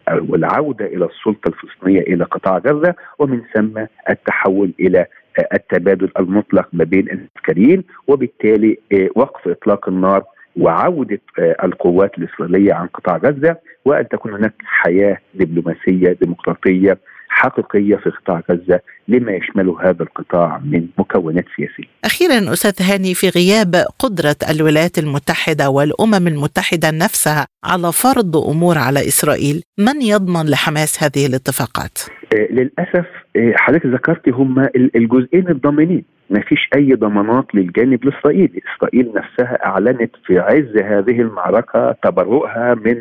والعودة 0.09 0.87
إلى 0.87 1.05
السلطة 1.05 1.49
الفلسطينية 1.49 2.01
إلى 2.01 2.25
قطاع 2.25 2.59
غزة 2.59 2.94
ومن 3.18 3.40
ثم 3.55 3.85
التحول 4.11 4.72
إلى 4.81 5.07
التبادل 5.55 6.11
المطلق 6.18 6.68
ما 6.72 6.85
بين 6.85 7.09
العسكريين 7.11 7.85
وبالتالي 8.09 8.79
وقف 9.16 9.49
إطلاق 9.49 9.88
النار 9.88 10.25
وعودة 10.57 11.20
القوات 11.38 12.18
الإسرائيلية 12.18 12.75
عن 12.75 12.87
قطاع 12.87 13.16
غزة 13.16 13.57
وأن 13.85 14.09
تكون 14.09 14.35
هناك 14.35 14.53
حياة 14.64 15.18
دبلوماسية 15.35 16.16
ديمقراطية 16.22 16.99
حقيقية 17.29 17.97
في 17.97 18.11
قطاع 18.11 18.43
غزة 18.51 18.81
لما 19.09 19.33
يشمله 19.33 19.83
هذا 19.83 20.03
القطاع 20.03 20.61
من 20.65 20.87
مكونات 20.99 21.45
سياسية. 21.57 21.91
أخيرا 22.05 22.53
أستاذ 22.53 22.87
هاني 22.87 23.15
في 23.15 23.29
غياب 23.29 23.75
قدرة 23.99 24.37
الولايات 24.51 24.99
المتحدة 24.99 25.71
والأمم 25.71 26.27
المتحدة 26.27 26.91
نفسها 26.91 27.47
على 27.65 27.93
فرض 27.93 28.37
أمور 28.37 28.79
على 28.79 29.01
إسرائيل، 29.01 29.62
من 29.79 30.03
يضمن 30.03 30.51
لحماس 30.51 31.03
هذه 31.03 31.27
الاتفاقات؟ 31.27 31.99
آه 32.35 32.53
للأسف 32.53 33.07
آه 33.37 33.53
حضرتك 33.57 33.87
ذكرتي 33.87 34.31
هم 34.31 34.69
الجزئين 34.77 35.49
الضامنين 35.49 36.05
ما 36.31 36.41
فيش 36.41 36.69
أي 36.77 36.95
ضمانات 36.95 37.55
للجانب 37.55 38.05
الإسرائيلي، 38.05 38.62
إسرائيل 38.77 39.12
نفسها 39.15 39.67
أعلنت 39.67 40.17
في 40.27 40.39
عز 40.39 40.77
هذه 40.77 41.21
المعركة 41.21 41.93
تبرؤها 42.03 42.75
من 42.75 42.97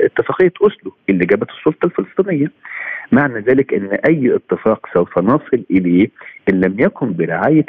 اتفاقية 0.00 0.52
أوسلو 0.62 0.92
اللي 1.10 1.26
جابت 1.26 1.48
السلطة 1.50 1.86
الفلسطينية. 1.86 2.50
معنى 3.12 3.40
ذلك 3.40 3.74
إن 3.74 3.98
أي 4.08 4.36
اتفاق 4.36 4.86
سوف 4.94 5.18
نصل 5.18 5.64
إليه 5.70 6.08
إن 6.48 6.60
لم 6.60 6.80
يكن 6.80 7.12
برعاية 7.12 7.66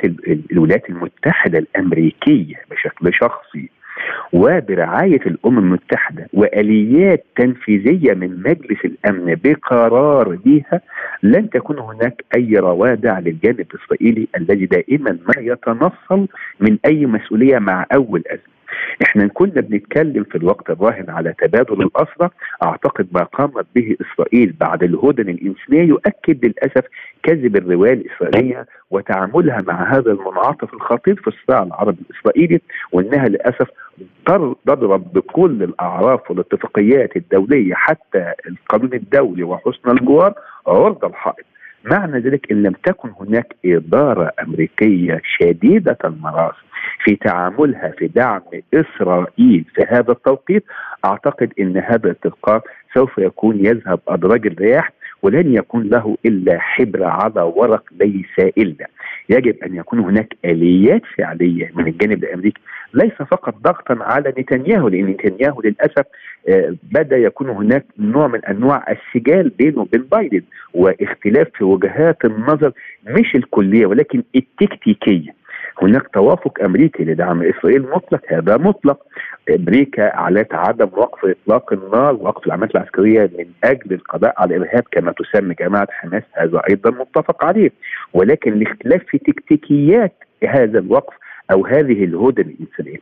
الولايات 0.52 0.90
المتحدة 0.90 1.60
الأمريكية 1.60 2.56
بشكل 2.72 3.14
شخصي 3.14 3.70
وبرعاية 4.34 5.22
الأمم 5.26 5.58
المتحدة 5.60 6.28
وآليات 6.34 7.26
تنفيذية 7.38 8.14
من 8.14 8.44
مجلس 8.46 8.86
الأمن 8.86 9.36
بقرار 9.44 10.36
بها 10.46 10.82
لن 11.24 11.50
تكون 11.50 11.80
هناك 11.80 12.24
أي 12.38 12.54
روادع 12.56 13.20
للجانب 13.20 13.60
الإسرائيلي 13.74 14.28
الذي 14.38 14.66
دائما 14.66 15.12
ما 15.12 15.34
يتنصل 15.42 16.28
من 16.60 16.78
أي 16.86 17.06
مسؤولية 17.06 17.60
مع 17.60 17.86
أول 17.94 18.24
أزمة. 18.28 18.55
إحنا 19.04 19.28
كنا 19.28 19.62
بنتكلم 19.62 20.24
في 20.24 20.36
الوقت 20.38 20.70
الراهن 20.70 21.06
على 21.10 21.34
تبادل 21.42 21.82
الاسرى 21.82 22.30
أعتقد 22.64 23.08
ما 23.12 23.24
قامت 23.24 23.66
به 23.76 23.96
إسرائيل 24.02 24.54
بعد 24.60 24.84
الهدن 24.84 25.30
الإنسانية 25.30 25.84
يؤكد 25.84 26.46
للأسف 26.46 26.84
كذب 27.24 27.56
الرواية 27.56 27.94
الإسرائيلية 27.94 28.66
وتعاملها 28.92 29.62
مع 29.68 29.94
هذا 29.98 30.12
المنعطف 30.12 30.74
الخطير 30.74 31.16
في 31.16 31.28
الصراع 31.28 31.64
العربي 31.64 31.98
الإسرائيلي 32.10 32.62
وإنها 32.92 33.28
للأسف 33.28 33.68
تضرب 34.66 35.14
بكل 35.14 35.64
الأعراف 35.64 36.32
والاتفاقيات 36.32 37.16
الدولية 37.18 37.74
حتى 37.74 38.34
القانون 38.48 38.94
الدولي 38.94 39.44
وحسن 39.44 39.90
الجوار 39.92 40.34
عرض 40.68 41.06
الحائط. 41.06 41.46
معنى 41.86 42.20
ذلك 42.20 42.52
إن 42.52 42.64
لم 42.64 42.74
تكن 42.84 43.10
هناك 43.20 43.56
إدارة 43.66 44.32
أمريكية 44.44 45.22
شديدة 45.24 45.98
المراس 46.06 46.56
في 47.04 47.16
تعاملها 47.16 47.94
في 47.98 48.08
دعم 48.08 48.42
إسرائيل 48.74 49.66
في 49.76 49.86
هذا 49.90 50.12
التوقيت 50.12 50.64
أعتقد 51.06 51.54
إن 51.60 51.78
هذا 51.78 52.06
الاتفاق 52.06 52.64
سوف 52.94 53.18
يكون 53.18 53.66
يذهب 53.66 54.00
أدراج 54.08 54.48
الرياح 54.48 54.92
ولن 55.22 55.54
يكون 55.54 55.84
له 55.90 56.18
إلا 56.26 56.60
حبر 56.60 57.04
على 57.04 57.42
ورق 57.42 57.84
ليس 58.00 58.54
إلا. 58.58 58.88
يجب 59.30 59.56
أن 59.64 59.76
يكون 59.76 60.00
هناك 60.00 60.36
آليات 60.46 61.02
فعلية 61.18 61.72
من 61.76 61.88
الجانب 61.88 62.24
الأمريكي 62.24 62.62
ليس 62.94 63.14
فقط 63.14 63.56
ضغطا 63.64 63.98
على 64.02 64.34
نتنياهو 64.38 64.88
لأن 64.88 65.06
نتنياهو 65.06 65.62
للأسف 65.62 66.06
بدأ 66.92 67.18
يكون 67.18 67.50
هناك 67.50 67.86
نوع 68.00 68.28
من 68.28 68.46
أنواع 68.46 68.86
السجال 68.92 69.50
بينه 69.50 69.80
وبين 69.82 70.02
بايدن 70.12 70.42
واختلاف 70.74 71.48
في 71.58 71.64
وجهات 71.64 72.26
النظر 72.26 72.72
مش 73.08 73.36
الكلية 73.36 73.86
ولكن 73.86 74.24
التكتيكية. 74.36 75.46
هناك 75.82 76.08
توافق 76.14 76.64
أمريكي 76.64 77.04
لدعم 77.04 77.42
إسرائيل 77.44 77.82
مطلق 77.82 78.22
هذا 78.28 78.58
مطلق. 78.58 79.00
أمريكا 79.56 80.14
أعلنت 80.16 80.54
عدم 80.54 80.90
وقف 80.94 81.26
إطلاق 81.26 81.74
النار 81.74 82.14
ووقف 82.14 82.48
العمليات 82.48 82.76
العسكرية 82.76 83.30
من 83.40 83.46
أجل 83.64 83.94
القضاء 83.94 84.34
على 84.38 84.56
الإرهاب 84.56 84.84
كما 84.92 85.12
تسمى 85.12 85.56
جماعة 85.60 85.88
حماس 85.92 86.24
هذا 86.34 86.62
أيضا 86.70 86.90
متفق 86.90 87.44
عليه. 87.44 87.72
ولكن 88.14 88.54
الاختلاف 88.54 89.02
في 89.08 89.18
تكتيكيات 89.18 90.14
هذا 90.48 90.80
الوقف 90.80 91.14
أو 91.52 91.66
هذه 91.66 92.04
الهدن 92.04 92.44
الانسانيه. 92.44 92.98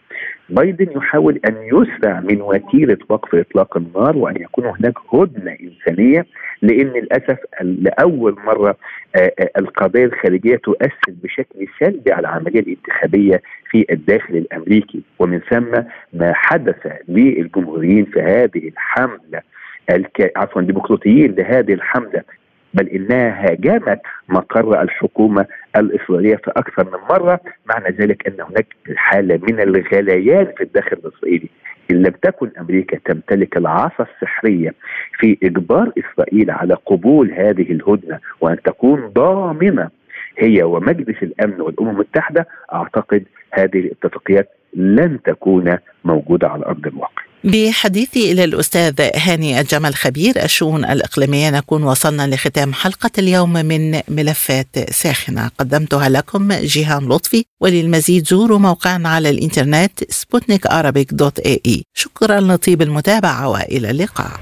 بايدن 0.49 0.87
يحاول 0.97 1.39
أن 1.49 1.55
يسرع 1.63 2.19
من 2.19 2.41
وتيره 2.41 2.97
وقف 3.09 3.35
إطلاق 3.35 3.77
النار 3.77 4.17
وأن 4.17 4.35
يكون 4.41 4.65
هناك 4.65 4.93
هدنة 5.13 5.57
إنسانية 5.61 6.25
لأن 6.61 6.87
للأسف 6.87 7.37
لأول 7.61 8.35
مرة 8.45 8.77
القضايا 9.57 10.05
الخارجية 10.05 10.55
تؤثر 10.55 11.13
بشكل 11.23 11.67
سلبي 11.79 12.11
على 12.11 12.27
العملية 12.27 12.59
الانتخابية 12.59 13.41
في 13.69 13.85
الداخل 13.91 14.35
الأمريكي 14.35 15.01
ومن 15.19 15.39
ثم 15.39 15.71
ما 16.13 16.33
حدث 16.33 16.87
للجمهوريين 17.07 18.05
في 18.05 18.19
هذه 18.21 18.67
الحملة 18.67 19.41
الك... 19.89 20.31
عفوا 20.35 20.61
الديمقراطيين 20.61 21.35
لهذه 21.35 21.73
الحملة 21.73 22.23
بل 22.73 22.87
إنها 22.87 23.45
هاجمت 23.51 24.01
مقر 24.29 24.81
الحكومة 24.81 25.45
الإسرائيلية 25.75 26.35
في 26.35 26.51
أكثر 26.57 26.85
من 26.85 26.99
مرة، 27.09 27.39
معنى 27.65 27.95
ذلك 27.95 28.27
أن 28.27 28.41
هناك 28.41 28.67
حالة 28.95 29.39
من 29.43 29.61
الغليان 29.61 30.47
في 30.57 30.63
الداخل 30.63 30.97
الإسرائيلي. 31.05 31.49
إن 31.91 31.95
لم 31.95 32.13
تكن 32.21 32.51
أمريكا 32.59 32.97
تمتلك 33.05 33.57
العصا 33.57 34.05
السحرية 34.15 34.73
في 35.19 35.37
إجبار 35.43 35.91
إسرائيل 35.97 36.51
على 36.51 36.73
قبول 36.85 37.31
هذه 37.31 37.71
الهدنة 37.71 38.19
وأن 38.41 38.61
تكون 38.61 39.07
ضامنة 39.07 39.89
هي 40.37 40.63
ومجلس 40.63 41.23
الأمن 41.23 41.61
والأمم 41.61 41.89
المتحدة 41.89 42.47
أعتقد 42.73 43.23
هذه 43.51 43.79
الاتفاقيات 43.79 44.49
لن 44.73 45.19
تكون 45.25 45.77
موجودة 46.05 46.47
على 46.49 46.65
أرض 46.65 46.87
الواقع. 46.87 47.23
بحديثي 47.43 48.31
إلى 48.31 48.43
الأستاذ 48.43 48.93
هاني 49.15 49.59
الجمل 49.59 49.95
خبير 49.95 50.43
الشؤون 50.43 50.85
الإقليمية 50.85 51.49
نكون 51.49 51.83
وصلنا 51.83 52.27
لختام 52.27 52.73
حلقة 52.73 53.11
اليوم 53.17 53.53
من 53.53 54.01
ملفات 54.07 54.67
ساخنة. 54.91 55.51
قدمتها 55.59 56.09
لكم 56.09 56.53
جيهان 56.53 57.09
لطفي 57.09 57.45
وللمزيد 57.61 58.27
زوروا 58.27 58.59
موقعنا 58.59 59.09
على 59.09 59.29
الإنترنت 59.29 60.11
سبوتنيك 60.11 60.67
دوت 61.11 61.39
اي 61.39 61.61
اي 61.65 61.83
شكرا 61.93 62.39
لطيب 62.39 62.81
المتابعة 62.81 63.47
وإلى 63.49 63.89
اللقاء. 63.89 64.39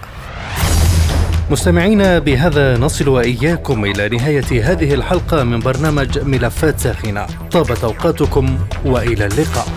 مستمعينا 1.52 2.20
بهذا 2.20 2.78
نصل 2.78 3.08
وإياكم 3.08 3.86
إلى 3.86 4.10
نهاية 4.10 4.72
هذه 4.72 4.94
الحلقة 4.94 5.44
من 5.44 5.60
برنامج 5.60 6.20
ملفات 6.20 6.80
ساخنة. 6.80 7.28
طابت 7.52 7.84
أوقاتكم 7.84 8.60
وإلى 8.86 9.26
اللقاء. 9.26 9.68